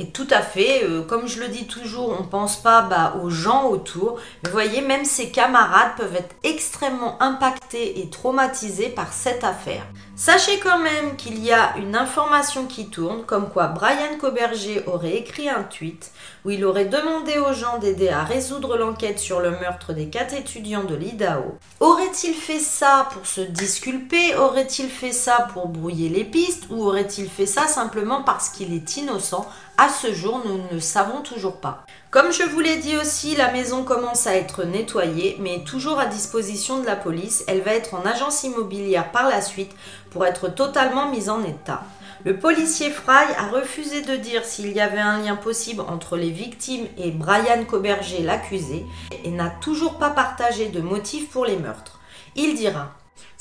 Et 0.00 0.06
tout 0.06 0.26
à 0.30 0.40
fait, 0.40 0.82
euh, 0.84 1.02
comme 1.02 1.28
je 1.28 1.40
le 1.40 1.48
dis 1.48 1.66
toujours, 1.66 2.16
on 2.18 2.22
ne 2.22 2.26
pense 2.26 2.56
pas 2.56 2.80
bah, 2.80 3.16
aux 3.22 3.28
gens 3.28 3.66
autour. 3.66 4.18
Vous 4.44 4.50
voyez, 4.50 4.80
même 4.80 5.04
ses 5.04 5.28
camarades 5.28 5.90
peuvent 5.98 6.16
être 6.16 6.34
extrêmement 6.42 7.22
impactés 7.22 8.00
et 8.00 8.08
traumatisés 8.08 8.88
par 8.88 9.12
cette 9.12 9.44
affaire. 9.44 9.84
Sachez 10.16 10.58
quand 10.58 10.78
même 10.78 11.16
qu'il 11.16 11.42
y 11.44 11.52
a 11.52 11.76
une 11.76 11.94
information 11.94 12.66
qui 12.66 12.88
tourne, 12.88 13.24
comme 13.24 13.50
quoi 13.50 13.66
Brian 13.66 14.16
Coberger 14.18 14.84
aurait 14.86 15.16
écrit 15.16 15.50
un 15.50 15.64
tweet 15.64 16.10
où 16.44 16.50
il 16.50 16.64
aurait 16.64 16.86
demandé 16.86 17.38
aux 17.38 17.52
gens 17.52 17.78
d'aider 17.78 18.08
à 18.08 18.22
résoudre 18.22 18.76
l'enquête 18.76 19.18
sur 19.18 19.40
le 19.40 19.50
meurtre 19.50 19.92
des 19.92 20.08
quatre 20.08 20.34
étudiants 20.34 20.84
de 20.84 20.94
l'IDAO. 20.94 21.58
Aurait-il 21.80 22.34
fait 22.34 22.58
ça 22.58 23.08
pour 23.12 23.26
se 23.26 23.40
disculper? 23.40 24.36
Aurait-il 24.36 24.88
fait 24.88 25.12
ça 25.12 25.48
pour 25.52 25.68
brouiller 25.68 26.08
les 26.08 26.24
pistes? 26.24 26.64
Ou 26.70 26.84
aurait-il 26.84 27.28
fait 27.28 27.46
ça 27.46 27.66
simplement 27.66 28.22
parce 28.22 28.48
qu'il 28.48 28.72
est 28.72 28.96
innocent? 28.96 29.46
À 29.80 29.88
ce 29.88 30.12
jour, 30.12 30.42
nous 30.44 30.60
ne 30.70 30.78
savons 30.78 31.22
toujours 31.22 31.56
pas. 31.56 31.86
Comme 32.10 32.34
je 32.34 32.42
vous 32.42 32.60
l'ai 32.60 32.76
dit 32.76 32.98
aussi, 32.98 33.34
la 33.34 33.50
maison 33.50 33.82
commence 33.82 34.26
à 34.26 34.36
être 34.36 34.64
nettoyée, 34.64 35.38
mais 35.40 35.64
toujours 35.64 35.98
à 35.98 36.04
disposition 36.04 36.80
de 36.80 36.86
la 36.86 36.96
police. 36.96 37.44
Elle 37.48 37.62
va 37.62 37.72
être 37.72 37.94
en 37.94 38.04
agence 38.04 38.44
immobilière 38.44 39.10
par 39.10 39.26
la 39.26 39.40
suite 39.40 39.74
pour 40.10 40.26
être 40.26 40.48
totalement 40.48 41.10
mise 41.10 41.30
en 41.30 41.42
état. 41.44 41.82
Le 42.26 42.36
policier 42.36 42.90
Fry 42.90 43.24
a 43.38 43.48
refusé 43.48 44.02
de 44.02 44.16
dire 44.16 44.44
s'il 44.44 44.70
y 44.70 44.82
avait 44.82 44.98
un 44.98 45.22
lien 45.22 45.36
possible 45.36 45.80
entre 45.80 46.18
les 46.18 46.30
victimes 46.30 46.86
et 46.98 47.10
Brian 47.10 47.64
Coberger, 47.64 48.22
l'accusé, 48.22 48.84
et 49.24 49.30
n'a 49.30 49.48
toujours 49.48 49.94
pas 49.94 50.10
partagé 50.10 50.68
de 50.68 50.82
motif 50.82 51.30
pour 51.30 51.46
les 51.46 51.56
meurtres. 51.56 52.00
Il 52.36 52.54
dira 52.54 52.92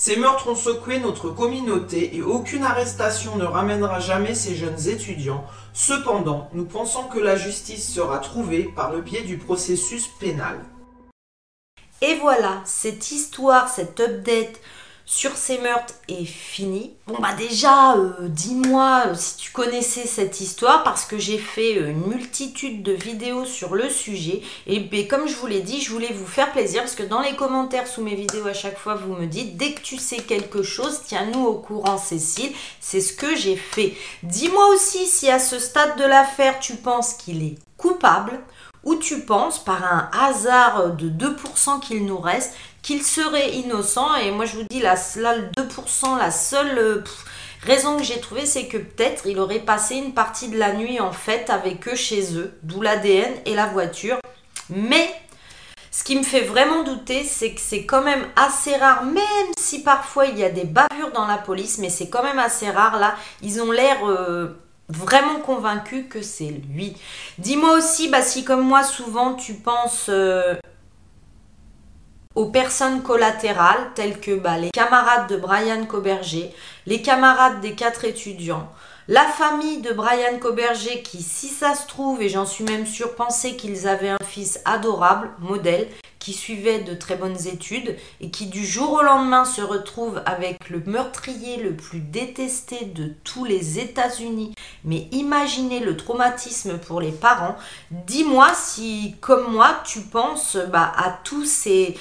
ces 0.01 0.15
meurtres 0.15 0.47
ont 0.47 0.55
secoué 0.55 0.97
notre 0.97 1.29
communauté 1.29 2.15
et 2.15 2.21
aucune 2.21 2.63
arrestation 2.63 3.35
ne 3.35 3.43
ramènera 3.43 3.99
jamais 3.99 4.33
ces 4.33 4.55
jeunes 4.55 4.87
étudiants. 4.87 5.43
Cependant, 5.73 6.49
nous 6.53 6.63
pensons 6.63 7.03
que 7.03 7.19
la 7.19 7.35
justice 7.35 7.93
sera 7.95 8.19
trouvée 8.19 8.63
par 8.63 8.93
le 8.93 9.01
biais 9.01 9.23
du 9.23 9.37
processus 9.37 10.07
pénal. 10.07 10.61
Et 12.01 12.15
voilà, 12.15 12.61
cette 12.63 13.11
histoire, 13.11 13.67
cette 13.67 13.99
update 13.99 14.61
sur 15.09 15.35
ces 15.35 15.57
meurtres 15.57 15.95
est 16.07 16.23
fini. 16.23 16.93
Bon 17.07 17.17
bah 17.19 17.33
déjà, 17.35 17.95
euh, 17.95 18.27
dis-moi 18.27 19.05
euh, 19.07 19.15
si 19.15 19.37
tu 19.37 19.51
connaissais 19.51 20.05
cette 20.05 20.39
histoire 20.39 20.83
parce 20.83 21.05
que 21.05 21.17
j'ai 21.17 21.39
fait 21.39 21.79
euh, 21.79 21.89
une 21.89 22.05
multitude 22.05 22.83
de 22.83 22.91
vidéos 22.91 23.43
sur 23.43 23.73
le 23.73 23.89
sujet 23.89 24.43
et 24.67 24.79
ben, 24.79 25.07
comme 25.07 25.27
je 25.27 25.33
vous 25.33 25.47
l'ai 25.47 25.61
dit, 25.61 25.81
je 25.81 25.91
voulais 25.91 26.13
vous 26.13 26.27
faire 26.27 26.51
plaisir 26.51 26.81
parce 26.81 26.93
que 26.93 27.01
dans 27.01 27.21
les 27.21 27.35
commentaires 27.35 27.87
sous 27.87 28.03
mes 28.03 28.13
vidéos 28.13 28.45
à 28.45 28.53
chaque 28.53 28.77
fois 28.77 28.93
vous 28.93 29.15
me 29.15 29.25
dites 29.25 29.57
dès 29.57 29.73
que 29.73 29.81
tu 29.81 29.97
sais 29.97 30.17
quelque 30.17 30.61
chose, 30.61 31.01
tiens-nous 31.07 31.43
au 31.43 31.55
courant 31.55 31.97
Cécile, 31.97 32.53
c'est 32.79 33.01
ce 33.01 33.13
que 33.13 33.35
j'ai 33.35 33.55
fait. 33.55 33.95
Dis-moi 34.21 34.67
aussi 34.67 35.07
si 35.07 35.27
à 35.27 35.39
ce 35.39 35.57
stade 35.57 35.97
de 35.97 36.03
l'affaire 36.03 36.59
tu 36.59 36.75
penses 36.75 37.15
qu'il 37.15 37.43
est 37.43 37.55
coupable 37.77 38.39
ou 38.83 38.95
tu 38.95 39.21
penses 39.21 39.59
par 39.63 39.83
un 39.83 40.09
hasard 40.13 40.93
de 40.95 41.09
2% 41.09 41.79
qu'il 41.79 42.05
nous 42.05 42.17
reste 42.17 42.53
qu'il 42.81 43.03
serait 43.03 43.51
innocent. 43.51 44.15
Et 44.15 44.31
moi, 44.31 44.45
je 44.45 44.57
vous 44.57 44.65
dis, 44.69 44.79
là, 44.79 44.95
là 45.17 45.35
le 45.35 45.49
2%, 45.57 46.17
la 46.17 46.31
seule 46.31 46.77
euh, 46.77 47.03
raison 47.61 47.97
que 47.97 48.03
j'ai 48.03 48.19
trouvée, 48.19 48.45
c'est 48.45 48.67
que 48.67 48.77
peut-être 48.77 49.25
il 49.25 49.39
aurait 49.39 49.59
passé 49.59 49.95
une 49.95 50.13
partie 50.13 50.49
de 50.49 50.57
la 50.57 50.73
nuit 50.73 50.99
en 50.99 51.11
fait 51.11 51.49
avec 51.49 51.87
eux 51.87 51.95
chez 51.95 52.35
eux, 52.37 52.57
d'où 52.63 52.81
l'ADN 52.81 53.33
et 53.45 53.55
la 53.55 53.65
voiture. 53.65 54.17
Mais 54.69 55.09
ce 55.91 56.03
qui 56.03 56.15
me 56.15 56.23
fait 56.23 56.41
vraiment 56.41 56.83
douter, 56.83 57.23
c'est 57.23 57.51
que 57.51 57.61
c'est 57.61 57.85
quand 57.85 58.03
même 58.03 58.25
assez 58.35 58.75
rare, 58.75 59.03
même 59.05 59.51
si 59.57 59.81
parfois 59.83 60.27
il 60.27 60.37
y 60.37 60.43
a 60.43 60.49
des 60.49 60.65
bavures 60.65 61.11
dans 61.13 61.27
la 61.27 61.37
police, 61.37 61.79
mais 61.79 61.89
c'est 61.89 62.09
quand 62.09 62.23
même 62.23 62.39
assez 62.39 62.69
rare 62.69 62.99
là. 62.99 63.15
Ils 63.41 63.61
ont 63.61 63.71
l'air 63.71 64.07
euh, 64.07 64.59
vraiment 64.87 65.39
convaincus 65.39 66.05
que 66.09 66.21
c'est 66.21 66.53
lui. 66.73 66.95
Dis-moi 67.39 67.75
aussi, 67.75 68.07
bah, 68.07 68.21
si 68.21 68.43
comme 68.43 68.61
moi 68.61 68.83
souvent 68.83 69.33
tu 69.33 69.55
penses 69.55 70.07
euh, 70.09 70.55
aux 72.35 72.45
personnes 72.45 73.01
collatérales 73.01 73.91
telles 73.95 74.19
que 74.19 74.35
bah, 74.35 74.57
les 74.57 74.69
camarades 74.69 75.27
de 75.29 75.35
Brian 75.35 75.85
Coberger, 75.85 76.53
les 76.85 77.01
camarades 77.01 77.59
des 77.59 77.73
quatre 77.73 78.05
étudiants, 78.05 78.71
la 79.09 79.25
famille 79.25 79.81
de 79.81 79.91
Brian 79.91 80.37
Coberger 80.39 81.01
qui, 81.01 81.23
si 81.23 81.47
ça 81.47 81.73
se 81.73 81.87
trouve, 81.87 82.21
et 82.21 82.29
j'en 82.29 82.45
suis 82.45 82.63
même 82.63 82.85
sûre, 82.85 83.15
pensait 83.15 83.55
qu'ils 83.55 83.87
avaient 83.87 84.09
un 84.09 84.23
fils 84.23 84.61
adorable, 84.65 85.31
modèle, 85.39 85.87
qui 86.19 86.31
suivait 86.31 86.81
de 86.81 86.93
très 86.93 87.15
bonnes 87.15 87.47
études 87.47 87.95
et 88.21 88.29
qui 88.29 88.45
du 88.45 88.63
jour 88.63 88.93
au 88.93 89.01
lendemain 89.01 89.45
se 89.45 89.63
retrouve 89.63 90.21
avec 90.27 90.69
le 90.69 90.83
meurtrier 90.85 91.57
le 91.57 91.75
plus 91.75 92.01
détesté 92.01 92.85
de 92.85 93.11
tous 93.23 93.45
les 93.45 93.79
États-Unis. 93.79 94.53
Mais 94.83 95.07
imaginez 95.11 95.79
le 95.79 95.97
traumatisme 95.97 96.77
pour 96.77 97.01
les 97.01 97.11
parents. 97.11 97.55
Dis-moi 97.89 98.49
si, 98.53 99.15
comme 99.21 99.51
moi, 99.51 99.81
tu 99.85 100.01
penses 100.01 100.55
bah, 100.71 100.91
à 100.95 101.17
tous 101.23 101.45
ces 101.45 101.97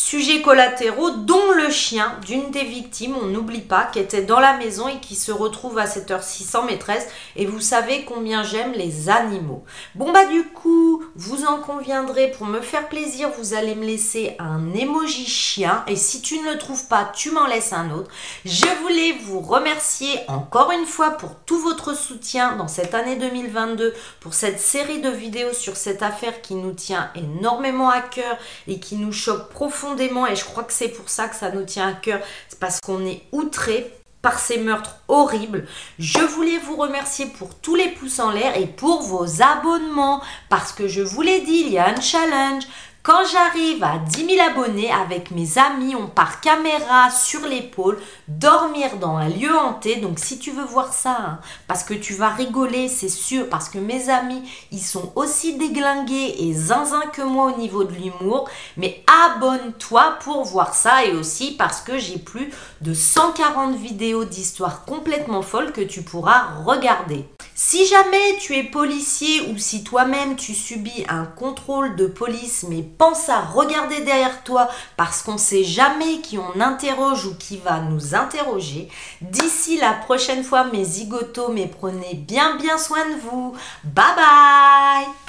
Sujets 0.00 0.42
collatéraux, 0.42 1.10
dont 1.10 1.50
le 1.56 1.70
chien 1.70 2.20
d'une 2.24 2.52
des 2.52 2.62
victimes, 2.62 3.16
on 3.20 3.26
n'oublie 3.26 3.62
pas, 3.62 3.82
qui 3.82 3.98
était 3.98 4.22
dans 4.22 4.38
la 4.38 4.56
maison 4.56 4.86
et 4.86 5.00
qui 5.00 5.16
se 5.16 5.32
retrouve 5.32 5.76
à 5.76 5.86
cette 5.86 6.12
heure-ci 6.12 6.44
sans 6.44 6.62
maîtresse. 6.62 7.08
Et 7.34 7.46
vous 7.46 7.58
savez 7.58 8.04
combien 8.04 8.44
j'aime 8.44 8.74
les 8.74 9.08
animaux. 9.08 9.64
Bon 9.96 10.12
bah 10.12 10.24
du 10.26 10.44
coup, 10.44 11.02
vous 11.16 11.44
en 11.46 11.58
conviendrez, 11.58 12.30
pour 12.30 12.46
me 12.46 12.60
faire 12.60 12.88
plaisir, 12.88 13.28
vous 13.38 13.54
allez 13.54 13.74
me 13.74 13.84
laisser 13.84 14.36
un 14.38 14.72
emoji 14.72 15.26
chien. 15.26 15.82
Et 15.88 15.96
si 15.96 16.22
tu 16.22 16.38
ne 16.38 16.52
le 16.52 16.58
trouves 16.58 16.86
pas, 16.86 17.10
tu 17.12 17.32
m'en 17.32 17.48
laisses 17.48 17.72
un 17.72 17.90
autre. 17.90 18.10
Je 18.44 18.66
voulais 18.82 19.16
vous 19.24 19.40
remercier 19.40 20.20
encore 20.28 20.70
une 20.70 20.86
fois 20.86 21.10
pour 21.10 21.34
tout 21.44 21.58
votre 21.58 21.96
soutien 21.96 22.54
dans 22.54 22.68
cette 22.68 22.94
année 22.94 23.16
2022, 23.16 23.92
pour 24.20 24.32
cette 24.32 24.60
série 24.60 25.00
de 25.00 25.10
vidéos 25.10 25.54
sur 25.54 25.76
cette 25.76 26.04
affaire 26.04 26.40
qui 26.40 26.54
nous 26.54 26.72
tient 26.72 27.10
énormément 27.16 27.90
à 27.90 28.00
cœur 28.00 28.38
et 28.68 28.78
qui 28.78 28.94
nous 28.94 29.12
choque 29.12 29.48
profondément 29.48 29.87
et 29.96 30.36
je 30.36 30.44
crois 30.44 30.64
que 30.64 30.72
c'est 30.72 30.88
pour 30.88 31.08
ça 31.08 31.28
que 31.28 31.36
ça 31.36 31.50
nous 31.50 31.64
tient 31.64 31.88
à 31.88 31.92
cœur, 31.92 32.20
c'est 32.48 32.58
parce 32.58 32.80
qu'on 32.80 33.04
est 33.06 33.22
outré 33.32 33.92
par 34.22 34.38
ces 34.38 34.58
meurtres 34.58 34.96
horribles. 35.06 35.66
Je 35.98 36.20
voulais 36.20 36.58
vous 36.58 36.76
remercier 36.76 37.26
pour 37.26 37.54
tous 37.54 37.76
les 37.76 37.88
pouces 37.88 38.18
en 38.18 38.30
l'air 38.30 38.56
et 38.56 38.66
pour 38.66 39.02
vos 39.02 39.42
abonnements 39.42 40.20
parce 40.48 40.72
que 40.72 40.88
je 40.88 41.02
vous 41.02 41.22
l'ai 41.22 41.40
dit, 41.40 41.62
il 41.66 41.72
y 41.72 41.78
a 41.78 41.88
un 41.88 42.00
challenge. 42.00 42.64
Quand 43.04 43.24
j'arrive 43.24 43.82
à 43.84 43.98
10 43.98 44.26
000 44.34 44.50
abonnés 44.50 44.90
avec 44.90 45.30
mes 45.30 45.56
amis, 45.56 45.94
on 45.94 46.08
part 46.08 46.40
caméra 46.40 47.10
sur 47.10 47.40
l'épaule, 47.46 47.98
dormir 48.26 48.96
dans 49.00 49.16
un 49.16 49.28
lieu 49.28 49.56
hanté. 49.56 49.96
Donc 49.96 50.18
si 50.18 50.38
tu 50.38 50.50
veux 50.50 50.64
voir 50.64 50.92
ça, 50.92 51.16
hein, 51.18 51.38
parce 51.68 51.84
que 51.84 51.94
tu 51.94 52.12
vas 52.14 52.28
rigoler, 52.28 52.88
c'est 52.88 53.08
sûr, 53.08 53.48
parce 53.48 53.68
que 53.68 53.78
mes 53.78 54.10
amis, 54.10 54.42
ils 54.72 54.82
sont 54.82 55.12
aussi 55.14 55.56
déglingués 55.56 56.34
et 56.40 56.52
zinzin 56.52 57.06
que 57.12 57.22
moi 57.22 57.52
au 57.52 57.58
niveau 57.58 57.84
de 57.84 57.94
l'humour. 57.94 58.48
Mais 58.76 59.02
abonne-toi 59.26 60.18
pour 60.20 60.44
voir 60.44 60.74
ça 60.74 61.04
et 61.04 61.12
aussi 61.12 61.52
parce 61.52 61.80
que 61.80 61.98
j'ai 61.98 62.18
plus 62.18 62.52
de 62.82 62.92
140 62.92 63.76
vidéos 63.76 64.24
d'histoires 64.24 64.84
complètement 64.84 65.42
folles 65.42 65.72
que 65.72 65.80
tu 65.80 66.02
pourras 66.02 66.62
regarder. 66.64 67.24
Si 67.60 67.86
jamais 67.86 68.38
tu 68.38 68.54
es 68.54 68.62
policier 68.62 69.48
ou 69.50 69.58
si 69.58 69.82
toi-même 69.82 70.36
tu 70.36 70.54
subis 70.54 71.04
un 71.08 71.24
contrôle 71.24 71.96
de 71.96 72.06
police, 72.06 72.64
mais 72.68 72.82
pense 72.98 73.28
à 73.28 73.40
regarder 73.40 74.00
derrière 74.00 74.42
toi 74.42 74.68
parce 74.96 75.22
qu'on 75.22 75.38
sait 75.38 75.64
jamais 75.64 76.20
qui 76.20 76.38
on 76.38 76.60
interroge 76.60 77.26
ou 77.26 77.34
qui 77.36 77.56
va 77.56 77.80
nous 77.80 78.14
interroger. 78.14 78.88
D'ici 79.20 79.78
la 79.78 79.92
prochaine 79.92 80.44
fois, 80.44 80.64
mes 80.64 80.84
zigotos, 80.84 81.52
mais 81.52 81.68
prenez 81.68 82.14
bien 82.14 82.56
bien 82.56 82.76
soin 82.76 83.04
de 83.06 83.20
vous. 83.20 83.54
Bye 83.84 84.04
bye 84.16 85.27